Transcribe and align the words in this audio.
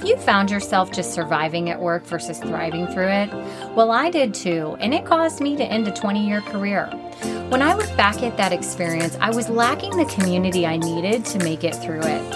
Have 0.00 0.08
you 0.08 0.16
found 0.16 0.50
yourself 0.50 0.90
just 0.90 1.12
surviving 1.12 1.68
at 1.68 1.78
work 1.78 2.06
versus 2.06 2.38
thriving 2.38 2.86
through 2.86 3.08
it? 3.08 3.30
Well, 3.76 3.90
I 3.90 4.10
did 4.10 4.32
too, 4.32 4.74
and 4.80 4.94
it 4.94 5.04
caused 5.04 5.42
me 5.42 5.58
to 5.58 5.62
end 5.62 5.86
a 5.88 5.92
20 5.92 6.26
year 6.26 6.40
career. 6.40 6.86
When 7.50 7.60
I 7.60 7.74
look 7.74 7.94
back 7.98 8.22
at 8.22 8.34
that 8.38 8.50
experience, 8.50 9.18
I 9.20 9.28
was 9.28 9.50
lacking 9.50 9.94
the 9.98 10.06
community 10.06 10.66
I 10.66 10.78
needed 10.78 11.26
to 11.26 11.38
make 11.40 11.64
it 11.64 11.74
through 11.74 12.00
it. 12.00 12.30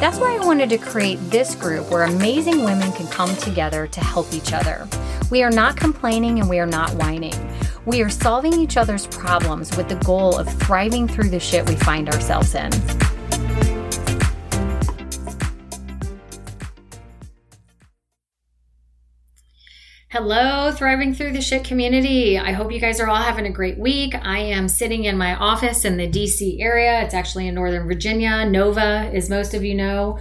That's 0.00 0.18
why 0.18 0.34
I 0.34 0.46
wanted 0.46 0.70
to 0.70 0.78
create 0.78 1.18
this 1.28 1.54
group 1.54 1.90
where 1.90 2.04
amazing 2.04 2.64
women 2.64 2.90
can 2.92 3.06
come 3.08 3.36
together 3.36 3.86
to 3.86 4.00
help 4.00 4.32
each 4.32 4.54
other. 4.54 4.88
We 5.30 5.42
are 5.42 5.50
not 5.50 5.76
complaining 5.76 6.40
and 6.40 6.48
we 6.48 6.58
are 6.58 6.64
not 6.64 6.90
whining. 6.94 7.34
We 7.84 8.00
are 8.00 8.08
solving 8.08 8.54
each 8.54 8.78
other's 8.78 9.06
problems 9.08 9.76
with 9.76 9.90
the 9.90 9.96
goal 9.96 10.38
of 10.38 10.48
thriving 10.62 11.06
through 11.06 11.28
the 11.28 11.38
shit 11.38 11.68
we 11.68 11.76
find 11.76 12.08
ourselves 12.08 12.54
in. 12.54 12.70
Hello, 20.22 20.70
thriving 20.70 21.14
through 21.14 21.32
the 21.32 21.40
shit 21.40 21.64
community. 21.64 22.36
I 22.38 22.52
hope 22.52 22.70
you 22.70 22.78
guys 22.78 23.00
are 23.00 23.08
all 23.08 23.16
having 23.16 23.46
a 23.46 23.50
great 23.50 23.78
week. 23.78 24.14
I 24.14 24.38
am 24.40 24.68
sitting 24.68 25.04
in 25.04 25.16
my 25.16 25.34
office 25.34 25.86
in 25.86 25.96
the 25.96 26.06
DC 26.06 26.60
area. 26.60 27.02
It's 27.02 27.14
actually 27.14 27.48
in 27.48 27.54
Northern 27.54 27.86
Virginia. 27.86 28.44
Nova, 28.44 29.10
as 29.14 29.30
most 29.30 29.54
of 29.54 29.64
you 29.64 29.74
know 29.74 30.18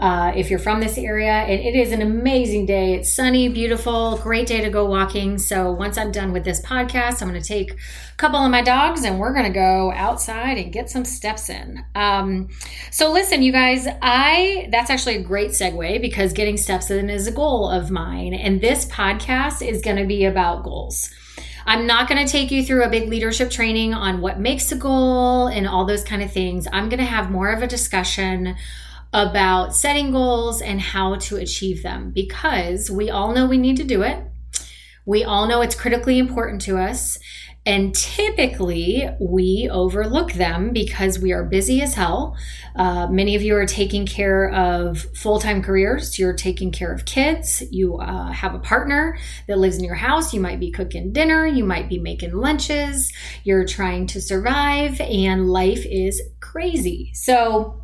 uh, 0.00 0.32
if 0.36 0.48
you're 0.50 0.58
from 0.58 0.80
this 0.80 0.96
area. 0.96 1.32
And 1.32 1.60
it 1.60 1.74
is 1.74 1.92
an 1.92 2.02
amazing 2.02 2.66
day. 2.66 2.94
It's 2.94 3.12
sunny, 3.12 3.48
beautiful, 3.48 4.18
great 4.18 4.46
day 4.46 4.60
to 4.60 4.70
go 4.70 4.84
walking. 4.84 5.38
So 5.38 5.72
once 5.72 5.98
I'm 5.98 6.12
done 6.12 6.32
with 6.32 6.44
this 6.44 6.60
podcast, 6.60 7.20
I'm 7.20 7.28
going 7.28 7.40
to 7.40 7.46
take 7.46 7.72
a 7.72 7.76
couple 8.16 8.38
of 8.38 8.50
my 8.50 8.62
dogs 8.62 9.04
and 9.04 9.18
we're 9.18 9.32
going 9.32 9.46
to 9.46 9.52
go 9.52 9.92
outside 9.92 10.58
and 10.58 10.72
get 10.72 10.88
some 10.88 11.04
steps 11.04 11.50
in. 11.50 11.84
Um, 11.94 12.48
so 12.90 13.12
listen, 13.12 13.42
you 13.42 13.52
guys, 13.52 13.86
I 14.00 14.68
that's 14.70 14.90
actually 14.90 15.16
a 15.16 15.22
great 15.22 15.50
segue 15.50 16.00
because 16.00 16.32
getting 16.32 16.56
steps 16.56 16.90
in 16.90 17.10
is 17.10 17.26
a 17.26 17.32
goal 17.32 17.68
of 17.68 17.90
mine. 17.90 18.34
And 18.34 18.60
this 18.60 18.86
podcast 18.86 19.66
is 19.66 19.82
going 19.82 19.96
to 19.96 20.06
be 20.06 20.24
about 20.24 20.62
goals. 20.62 21.10
I'm 21.66 21.86
not 21.86 22.08
going 22.08 22.24
to 22.24 22.30
take 22.30 22.50
you 22.50 22.64
through 22.64 22.84
a 22.84 22.88
big 22.88 23.10
leadership 23.10 23.50
training 23.50 23.92
on 23.92 24.22
what 24.22 24.40
makes 24.40 24.72
a 24.72 24.76
goal 24.76 25.48
and 25.48 25.68
all 25.68 25.84
those 25.84 26.02
kind 26.02 26.22
of 26.22 26.32
things. 26.32 26.66
I'm 26.72 26.88
going 26.88 26.98
to 26.98 27.04
have 27.04 27.30
more 27.30 27.50
of 27.50 27.62
a 27.62 27.66
discussion 27.66 28.56
about 29.12 29.74
setting 29.74 30.12
goals 30.12 30.60
and 30.60 30.80
how 30.80 31.16
to 31.16 31.36
achieve 31.36 31.82
them 31.82 32.10
because 32.10 32.90
we 32.90 33.10
all 33.10 33.32
know 33.32 33.46
we 33.46 33.58
need 33.58 33.76
to 33.76 33.84
do 33.84 34.02
it. 34.02 34.22
We 35.06 35.24
all 35.24 35.46
know 35.46 35.62
it's 35.62 35.74
critically 35.74 36.18
important 36.18 36.60
to 36.62 36.76
us. 36.76 37.18
And 37.68 37.94
typically, 37.94 39.06
we 39.20 39.68
overlook 39.70 40.32
them 40.32 40.72
because 40.72 41.18
we 41.18 41.32
are 41.32 41.44
busy 41.44 41.82
as 41.82 41.92
hell. 41.92 42.34
Uh, 42.76 43.08
many 43.08 43.36
of 43.36 43.42
you 43.42 43.54
are 43.56 43.66
taking 43.66 44.06
care 44.06 44.50
of 44.50 45.00
full 45.14 45.38
time 45.38 45.62
careers. 45.62 46.18
You're 46.18 46.32
taking 46.32 46.72
care 46.72 46.92
of 46.92 47.04
kids. 47.04 47.62
You 47.70 47.96
uh, 47.96 48.32
have 48.32 48.54
a 48.54 48.58
partner 48.58 49.18
that 49.48 49.58
lives 49.58 49.76
in 49.76 49.84
your 49.84 49.96
house. 49.96 50.32
You 50.32 50.40
might 50.40 50.60
be 50.60 50.70
cooking 50.70 51.12
dinner. 51.12 51.46
You 51.46 51.64
might 51.64 51.90
be 51.90 51.98
making 51.98 52.32
lunches. 52.32 53.12
You're 53.44 53.66
trying 53.66 54.06
to 54.08 54.20
survive, 54.22 54.98
and 55.00 55.50
life 55.50 55.84
is 55.84 56.22
crazy. 56.40 57.10
So, 57.12 57.82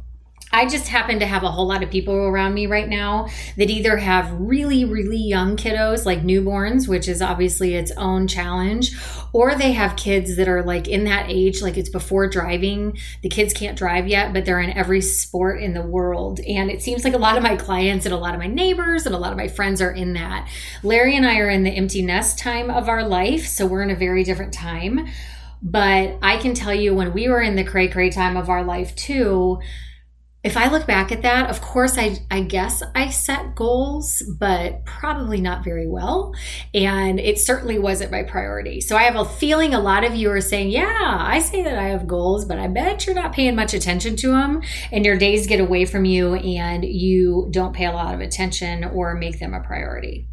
I 0.55 0.67
just 0.67 0.87
happen 0.87 1.19
to 1.19 1.27
have 1.27 1.43
a 1.43 1.51
whole 1.51 1.67
lot 1.67 1.83
of 1.83 1.91
people 1.91 2.15
around 2.15 2.55
me 2.55 2.69
right 2.69 2.89
now 2.89 3.27
that 3.57 3.71
either 3.71 3.97
have 3.97 4.31
really, 4.39 4.85
really 4.85 5.19
young 5.19 5.57
kiddos, 5.57 6.07
like 6.07 6.23
newborns, 6.23 6.87
which 6.87 7.09
is 7.09 7.21
obviously 7.21 7.75
its 7.75 7.91
own 7.97 8.29
challenge, 8.29 8.97
or 9.33 9.57
they 9.57 9.73
have 9.73 9.97
kids 9.97 10.37
that 10.37 10.47
are 10.47 10.63
like 10.63 10.87
in 10.87 11.03
that 11.05 11.27
age, 11.29 11.61
like 11.61 11.77
it's 11.77 11.89
before 11.89 12.29
driving. 12.29 12.97
The 13.23 13.29
kids 13.29 13.53
can't 13.53 13.77
drive 13.77 14.07
yet, 14.07 14.33
but 14.33 14.45
they're 14.45 14.61
in 14.61 14.71
every 14.71 15.01
sport 15.01 15.61
in 15.61 15.75
the 15.75 15.83
world. 15.83 16.39
And 16.39 16.71
it 16.71 16.83
seems 16.83 17.03
like 17.03 17.15
a 17.15 17.19
lot 17.19 17.37
of 17.37 17.43
my 17.43 17.57
clients 17.57 18.07
and 18.07 18.15
a 18.15 18.19
lot 18.19 18.35
of 18.35 18.41
my 18.41 18.47
neighbors 18.47 19.07
and 19.07 19.15
a 19.15 19.19
lot 19.19 19.33
of 19.33 19.37
my 19.37 19.49
friends 19.49 19.83
are 19.83 19.91
in 19.91 20.13
that. 20.13 20.49
Larry 20.85 21.17
and 21.17 21.27
I 21.27 21.39
are 21.39 21.51
in 21.51 21.65
the 21.65 21.73
empty 21.73 22.01
nest 22.01 22.39
time 22.39 22.71
of 22.71 22.89
our 22.89 23.03
life, 23.03 23.45
so 23.45 23.67
we're 23.67 23.83
in 23.83 23.91
a 23.91 23.97
very 23.97 24.23
different 24.23 24.53
time. 24.53 25.09
But 25.61 26.17
I 26.23 26.37
can 26.37 26.55
tell 26.55 26.75
you 26.75 26.95
when 26.95 27.13
we 27.13 27.29
were 27.29 27.41
in 27.41 27.57
the 27.57 27.65
cray 27.65 27.89
cray 27.89 28.11
time 28.11 28.37
of 28.37 28.49
our 28.49 28.63
life 28.63 28.95
too, 28.95 29.61
if 30.45 30.59
I 30.59 30.69
look 30.69 30.87
back 30.87 31.11
at 31.11 31.23
that, 31.23 31.49
of 31.49 31.63
course, 31.63 31.97
I, 31.97 32.19
I 32.31 32.43
guess 32.43 32.83
I 32.95 33.09
set 33.09 33.55
goals, 33.55 34.23
but 34.39 34.85
probably 34.85 35.41
not 35.41 35.65
very 35.65 35.87
well. 35.87 36.35
And 36.75 37.19
it 37.19 37.39
certainly 37.39 37.79
wasn't 37.79 38.13
my 38.13 38.25
priority. 38.25 38.83
So 38.83 38.95
I 38.95 39.05
have 39.05 39.17
a 39.17 39.25
feeling 39.25 39.73
a 39.73 39.81
lot 39.81 40.05
of 40.05 40.15
you 40.15 40.31
are 40.31 40.43
saying, 40.43 40.69
yeah, 40.69 41.17
I 41.19 41.39
say 41.39 41.63
that 41.63 41.79
I 41.79 41.89
have 41.89 42.07
goals, 42.07 42.45
but 42.45 42.59
I 42.59 42.69
bet 42.69 43.07
you're 43.07 43.15
not 43.15 43.33
paying 43.33 43.57
much 43.57 43.73
attention 43.73 44.17
to 44.17 44.33
them. 44.33 44.61
And 44.93 45.07
your 45.07 45.17
days 45.17 45.47
get 45.47 45.61
away 45.61 45.87
from 45.87 46.05
you 46.05 46.35
and 46.35 46.85
you 46.85 47.49
don't 47.51 47.75
pay 47.75 47.87
a 47.87 47.93
lot 47.93 48.13
of 48.13 48.21
attention 48.21 48.85
or 48.85 49.15
make 49.15 49.39
them 49.39 49.55
a 49.55 49.61
priority. 49.61 50.29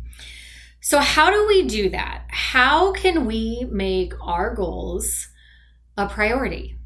So, 0.82 1.00
how 1.00 1.30
do 1.30 1.48
we 1.48 1.68
do 1.68 1.90
that? 1.92 2.26
How 2.28 2.92
can 2.92 3.26
we 3.26 3.66
make 3.72 4.14
our 4.22 4.54
goals 4.54 5.30
a 5.96 6.10
priority 6.10 6.80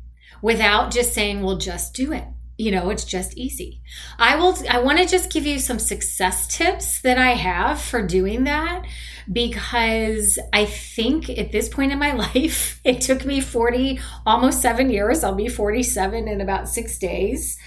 without 0.44 0.92
just 0.92 1.14
saying, 1.14 1.42
well, 1.42 1.58
just 1.58 1.96
do 1.96 2.14
it? 2.14 2.26
You 2.58 2.72
know 2.72 2.90
it's 2.90 3.06
just 3.06 3.38
easy. 3.38 3.82
I 4.18 4.36
will 4.36 4.58
i 4.70 4.80
want 4.80 5.00
to 5.00 5.06
just 5.06 5.32
give 5.32 5.46
you 5.46 5.60
some 5.60 5.80
success 5.80 6.48
tips 6.48 7.02
that 7.02 7.18
i 7.18 7.32
have 7.32 7.82
for 7.82 8.06
doing 8.06 8.46
that 8.46 8.86
because 9.32 10.40
i 10.54 10.66
think 10.66 11.30
at 11.30 11.52
this 11.52 11.68
point 11.68 11.92
in 11.92 12.00
my 12.00 12.14
life 12.26 12.80
it 12.84 13.02
took 13.02 13.26
me 13.26 13.42
40 13.42 14.00
almost 14.26 14.62
7 14.62 14.90
years. 14.90 15.24
I'll 15.24 15.36
be 15.36 15.50
47 15.50 16.28
in 16.28 16.42
about 16.42 16.70
6 16.70 16.98
days. 17.00 17.58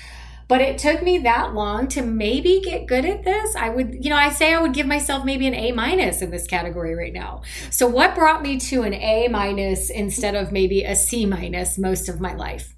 But 0.46 0.62
it 0.62 0.78
took 0.78 1.02
me 1.02 1.18
that 1.18 1.52
long 1.52 1.88
to 1.88 2.00
maybe 2.00 2.62
get 2.64 2.86
good 2.86 3.04
at 3.04 3.22
this. 3.22 3.54
I 3.54 3.68
would 3.68 4.02
you 4.02 4.08
know 4.08 4.16
i 4.16 4.30
say 4.30 4.54
i 4.54 4.60
would 4.60 4.72
give 4.72 4.86
myself 4.86 5.22
maybe 5.24 5.46
an 5.46 5.54
a 5.54 5.72
minus 5.72 6.22
in 6.22 6.30
this 6.30 6.46
category 6.46 6.94
right 6.94 7.12
now. 7.12 7.42
So 7.70 7.86
what 7.86 8.14
brought 8.14 8.40
me 8.40 8.58
to 8.70 8.82
an 8.84 8.94
a 8.94 9.28
minus 9.28 9.90
instead 9.90 10.34
of 10.34 10.50
maybe 10.50 10.84
a 10.84 10.96
c 10.96 11.26
minus 11.26 11.76
most 11.76 12.08
of 12.08 12.22
my 12.22 12.34
life 12.34 12.74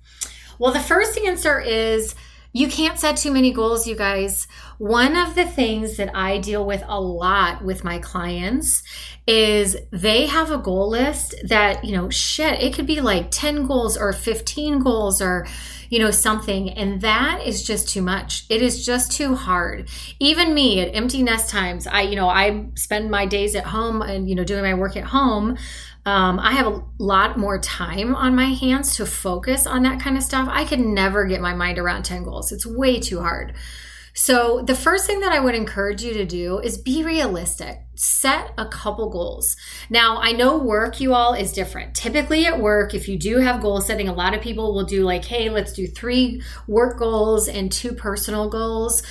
well, 0.60 0.72
the 0.72 0.78
first 0.78 1.18
answer 1.18 1.58
is 1.58 2.14
you 2.52 2.68
can't 2.68 3.00
set 3.00 3.16
too 3.16 3.32
many 3.32 3.50
goals, 3.50 3.86
you 3.86 3.96
guys. 3.96 4.46
One 4.80 5.14
of 5.14 5.34
the 5.34 5.44
things 5.44 5.98
that 5.98 6.16
I 6.16 6.38
deal 6.38 6.64
with 6.64 6.82
a 6.88 6.98
lot 6.98 7.62
with 7.62 7.84
my 7.84 7.98
clients 7.98 8.82
is 9.26 9.76
they 9.90 10.24
have 10.24 10.50
a 10.50 10.56
goal 10.56 10.88
list 10.88 11.34
that, 11.46 11.84
you 11.84 11.94
know, 11.94 12.08
shit, 12.08 12.62
it 12.62 12.72
could 12.72 12.86
be 12.86 13.02
like 13.02 13.30
10 13.30 13.66
goals 13.66 13.98
or 13.98 14.14
15 14.14 14.78
goals 14.78 15.20
or, 15.20 15.46
you 15.90 15.98
know, 15.98 16.10
something. 16.10 16.70
And 16.70 17.02
that 17.02 17.42
is 17.46 17.62
just 17.62 17.90
too 17.90 18.00
much. 18.00 18.46
It 18.48 18.62
is 18.62 18.86
just 18.86 19.12
too 19.12 19.34
hard. 19.34 19.90
Even 20.18 20.54
me 20.54 20.80
at 20.80 20.96
empty 20.96 21.22
nest 21.22 21.50
times, 21.50 21.86
I, 21.86 22.00
you 22.00 22.16
know, 22.16 22.30
I 22.30 22.64
spend 22.74 23.10
my 23.10 23.26
days 23.26 23.54
at 23.54 23.64
home 23.64 24.00
and, 24.00 24.30
you 24.30 24.34
know, 24.34 24.44
doing 24.44 24.62
my 24.62 24.72
work 24.72 24.96
at 24.96 25.04
home. 25.04 25.58
Um, 26.06 26.38
I 26.38 26.52
have 26.52 26.66
a 26.66 26.82
lot 26.98 27.36
more 27.36 27.58
time 27.58 28.14
on 28.14 28.34
my 28.34 28.54
hands 28.54 28.96
to 28.96 29.04
focus 29.04 29.66
on 29.66 29.82
that 29.82 30.00
kind 30.00 30.16
of 30.16 30.22
stuff. 30.22 30.48
I 30.50 30.64
could 30.64 30.80
never 30.80 31.26
get 31.26 31.42
my 31.42 31.52
mind 31.52 31.78
around 31.78 32.04
10 32.04 32.24
goals. 32.24 32.50
It's 32.50 32.64
way 32.64 32.98
too 32.98 33.20
hard. 33.20 33.54
So, 34.22 34.60
the 34.60 34.74
first 34.74 35.06
thing 35.06 35.20
that 35.20 35.32
I 35.32 35.40
would 35.40 35.54
encourage 35.54 36.02
you 36.02 36.12
to 36.12 36.26
do 36.26 36.58
is 36.58 36.76
be 36.76 37.02
realistic. 37.02 37.86
Set 37.94 38.52
a 38.58 38.66
couple 38.66 39.08
goals. 39.08 39.56
Now, 39.88 40.18
I 40.20 40.32
know 40.32 40.58
work, 40.58 41.00
you 41.00 41.14
all, 41.14 41.32
is 41.32 41.54
different. 41.54 41.94
Typically 41.94 42.44
at 42.44 42.60
work, 42.60 42.92
if 42.92 43.08
you 43.08 43.18
do 43.18 43.38
have 43.38 43.62
goal 43.62 43.80
setting, 43.80 44.08
a 44.08 44.12
lot 44.12 44.34
of 44.34 44.42
people 44.42 44.74
will 44.74 44.84
do 44.84 45.04
like, 45.04 45.24
hey, 45.24 45.48
let's 45.48 45.72
do 45.72 45.86
three 45.86 46.42
work 46.68 46.98
goals 46.98 47.48
and 47.48 47.72
two 47.72 47.92
personal 47.94 48.50
goals. 48.50 49.02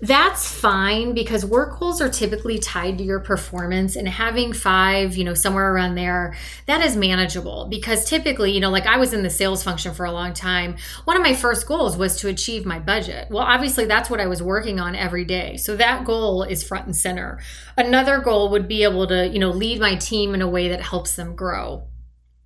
That's 0.00 0.50
fine 0.50 1.14
because 1.14 1.44
work 1.44 1.78
goals 1.78 2.02
are 2.02 2.10
typically 2.10 2.58
tied 2.58 2.98
to 2.98 3.04
your 3.04 3.20
performance 3.20 3.96
and 3.96 4.06
having 4.06 4.52
five, 4.52 5.16
you 5.16 5.24
know, 5.24 5.32
somewhere 5.32 5.72
around 5.72 5.94
there, 5.94 6.36
that 6.66 6.84
is 6.84 6.96
manageable 6.96 7.68
because 7.70 8.04
typically, 8.04 8.52
you 8.52 8.60
know, 8.60 8.70
like 8.70 8.86
I 8.86 8.98
was 8.98 9.14
in 9.14 9.22
the 9.22 9.30
sales 9.30 9.62
function 9.62 9.94
for 9.94 10.04
a 10.04 10.12
long 10.12 10.34
time. 10.34 10.76
One 11.04 11.16
of 11.16 11.22
my 11.22 11.32
first 11.32 11.66
goals 11.66 11.96
was 11.96 12.20
to 12.20 12.28
achieve 12.28 12.66
my 12.66 12.78
budget. 12.78 13.28
Well, 13.30 13.42
obviously 13.42 13.86
that's 13.86 14.10
what 14.10 14.20
I 14.20 14.26
was 14.26 14.42
working 14.42 14.80
on 14.80 14.94
every 14.94 15.24
day. 15.24 15.56
So 15.56 15.76
that 15.76 16.04
goal 16.04 16.42
is 16.42 16.62
front 16.62 16.86
and 16.86 16.96
center. 16.96 17.40
Another 17.78 18.18
goal 18.20 18.50
would 18.50 18.68
be 18.68 18.82
able 18.82 19.06
to, 19.06 19.26
you 19.26 19.38
know, 19.38 19.50
lead 19.50 19.80
my 19.80 19.94
team 19.94 20.34
in 20.34 20.42
a 20.42 20.48
way 20.48 20.68
that 20.68 20.82
helps 20.82 21.16
them 21.16 21.34
grow. 21.34 21.88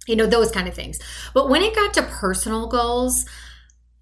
You 0.06 0.16
know, 0.16 0.26
those 0.26 0.50
kind 0.52 0.68
of 0.68 0.74
things. 0.74 0.98
But 1.34 1.48
when 1.48 1.62
it 1.62 1.74
got 1.74 1.94
to 1.94 2.02
personal 2.02 2.68
goals, 2.68 3.26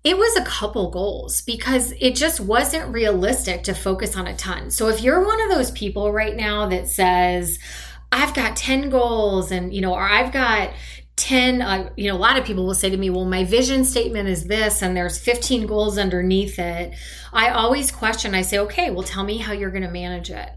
it 0.04 0.16
was 0.16 0.36
a 0.36 0.44
couple 0.44 0.90
goals 0.90 1.42
because 1.42 1.92
it 2.00 2.14
just 2.14 2.40
wasn't 2.40 2.92
realistic 2.92 3.64
to 3.64 3.74
focus 3.74 4.16
on 4.16 4.26
a 4.26 4.36
ton. 4.36 4.70
So 4.70 4.88
if 4.88 5.02
you're 5.02 5.24
one 5.24 5.40
of 5.42 5.50
those 5.50 5.70
people 5.72 6.12
right 6.12 6.36
now 6.36 6.66
that 6.68 6.88
says, 6.88 7.58
I've 8.10 8.34
got 8.34 8.56
10 8.56 8.90
goals 8.90 9.50
and, 9.50 9.72
you 9.72 9.80
know, 9.80 9.92
or 9.92 10.02
I've 10.02 10.32
got 10.32 10.70
10 11.18 11.62
uh, 11.62 11.90
you 11.96 12.08
know 12.08 12.16
a 12.16 12.18
lot 12.18 12.38
of 12.38 12.44
people 12.44 12.64
will 12.64 12.74
say 12.74 12.88
to 12.88 12.96
me 12.96 13.10
well 13.10 13.24
my 13.24 13.44
vision 13.44 13.84
statement 13.84 14.28
is 14.28 14.44
this 14.44 14.82
and 14.82 14.96
there's 14.96 15.18
15 15.18 15.66
goals 15.66 15.98
underneath 15.98 16.58
it. 16.58 16.94
I 17.32 17.50
always 17.50 17.90
question 17.90 18.34
i 18.34 18.42
say 18.42 18.58
okay 18.58 18.90
well 18.90 19.02
tell 19.02 19.24
me 19.24 19.38
how 19.38 19.52
you're 19.52 19.72
going 19.72 19.82
to 19.82 19.90
manage 19.90 20.30
it. 20.30 20.48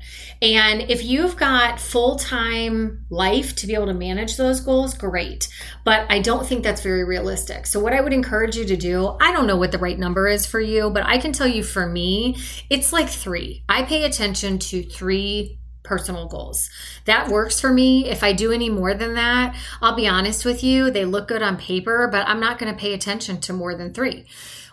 And 0.42 0.84
if 0.90 1.04
you've 1.04 1.36
got 1.36 1.80
full-time 1.80 3.06
life 3.10 3.56
to 3.58 3.68
be 3.68 3.74
able 3.74 3.88
to 3.88 3.94
manage 3.94 4.38
those 4.38 4.62
goals 4.62 4.94
great. 4.94 5.50
But 5.84 6.06
i 6.10 6.20
don't 6.20 6.46
think 6.46 6.64
that's 6.64 6.82
very 6.82 7.04
realistic. 7.04 7.66
So 7.66 7.80
what 7.80 7.94
i 7.94 8.02
would 8.02 8.14
encourage 8.14 8.56
you 8.56 8.66
to 8.66 8.78
do 8.78 9.18
i 9.20 9.32
don't 9.32 9.48
know 9.48 9.58
what 9.58 9.72
the 9.72 9.80
right 9.80 9.98
number 9.98 10.28
is 10.28 10.46
for 10.46 10.60
you 10.60 10.92
but 10.92 11.06
i 11.06 11.18
can 11.18 11.34
tell 11.34 11.48
you 11.48 11.64
for 11.64 11.88
me 11.88 12.38
it's 12.70 12.94
like 12.94 13.10
three. 13.10 13.64
I 13.68 13.82
pay 13.82 14.04
attention 14.04 14.60
to 14.60 14.84
three 14.84 15.58
personal 15.84 16.28
goals. 16.28 16.70
That 17.06 17.30
works 17.30 17.60
for 17.60 17.72
me. 17.72 18.10
If 18.10 18.24
I 18.24 18.34
do 18.34 18.52
any 18.52 18.70
more 18.70 18.94
than 18.94 19.16
that, 19.16 19.56
I'll 19.82 19.96
be 19.96 20.08
honest 20.08 20.46
with 20.46 20.64
you, 20.64 20.92
they 20.92 21.06
look 21.06 21.28
good 21.28 21.42
on 21.42 21.58
paper, 21.58 22.08
but 22.12 22.28
I'm 22.28 22.40
not 22.40 22.60
going 22.60 22.74
to 22.74 22.80
pay 22.80 22.94
attention 22.94 23.42
to 23.42 23.54
more 23.54 23.76
than 23.76 23.94
three. 23.94 24.26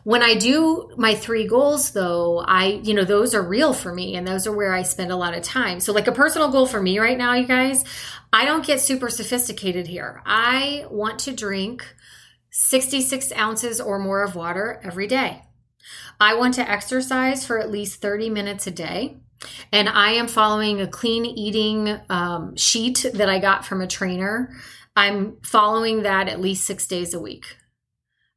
When 0.04 0.22
I 0.22 0.34
do 0.34 0.90
my 0.96 1.14
three 1.14 1.46
goals 1.46 1.90
though, 1.90 2.38
I, 2.38 2.80
you 2.82 2.94
know, 2.94 3.04
those 3.04 3.34
are 3.34 3.42
real 3.42 3.74
for 3.74 3.92
me 3.92 4.16
and 4.16 4.26
those 4.26 4.46
are 4.46 4.56
where 4.56 4.72
I 4.72 4.82
spend 4.82 5.10
a 5.10 5.16
lot 5.16 5.34
of 5.36 5.42
time. 5.42 5.80
So 5.80 5.92
like 5.92 6.06
a 6.06 6.12
personal 6.12 6.50
goal 6.50 6.66
for 6.66 6.80
me 6.80 6.98
right 6.98 7.18
now, 7.18 7.34
you 7.34 7.46
guys, 7.46 7.84
I 8.32 8.44
don't 8.44 8.64
get 8.64 8.80
super 8.80 9.10
sophisticated 9.10 9.86
here. 9.86 10.22
I 10.24 10.86
want 10.90 11.18
to 11.20 11.32
drink 11.32 11.94
66 12.50 13.32
ounces 13.32 13.80
or 13.80 13.98
more 13.98 14.22
of 14.22 14.34
water 14.34 14.80
every 14.82 15.06
day. 15.06 15.42
I 16.20 16.34
want 16.34 16.54
to 16.54 16.68
exercise 16.68 17.46
for 17.46 17.58
at 17.58 17.70
least 17.70 18.00
30 18.00 18.30
minutes 18.30 18.66
a 18.66 18.70
day. 18.70 19.18
And 19.72 19.88
I 19.88 20.12
am 20.12 20.28
following 20.28 20.80
a 20.80 20.86
clean 20.86 21.24
eating 21.24 22.00
um, 22.08 22.56
sheet 22.56 23.06
that 23.14 23.28
I 23.28 23.38
got 23.38 23.64
from 23.64 23.80
a 23.80 23.86
trainer. 23.86 24.52
I'm 24.96 25.36
following 25.42 26.02
that 26.02 26.28
at 26.28 26.40
least 26.40 26.64
six 26.64 26.86
days 26.86 27.14
a 27.14 27.20
week. 27.20 27.44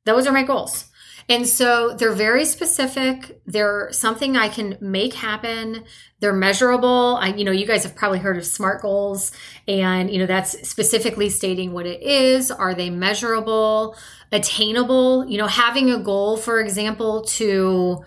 Those 0.06 0.28
are 0.28 0.34
my 0.34 0.44
goals. 0.44 0.92
And 1.30 1.48
so 1.48 1.94
they're 1.94 2.14
very 2.14 2.46
specific. 2.46 3.42
They're 3.46 3.90
something 3.92 4.36
I 4.36 4.50
can 4.50 4.78
make 4.82 5.14
happen. 5.14 5.84
They're 6.20 6.34
measurable. 6.34 7.18
I, 7.22 7.28
you 7.30 7.46
know, 7.46 7.52
you 7.52 7.66
guys 7.66 7.84
have 7.84 7.96
probably 7.96 8.20
heard 8.20 8.38
of 8.38 8.46
SMART 8.46 8.82
goals, 8.82 9.32
and 9.68 10.12
you 10.12 10.20
know 10.20 10.26
that's 10.26 10.68
specifically 10.68 11.30
stating 11.30 11.74
what 11.74 11.86
it 11.86 12.02
is. 12.02 12.52
Are 12.52 12.74
they 12.74 12.90
measurable, 12.90 13.96
attainable? 14.32 15.26
You 15.26 15.38
know, 15.38 15.48
having 15.48 15.90
a 15.92 16.00
goal, 16.00 16.38
for 16.38 16.60
example, 16.60 17.24
to 17.24 18.04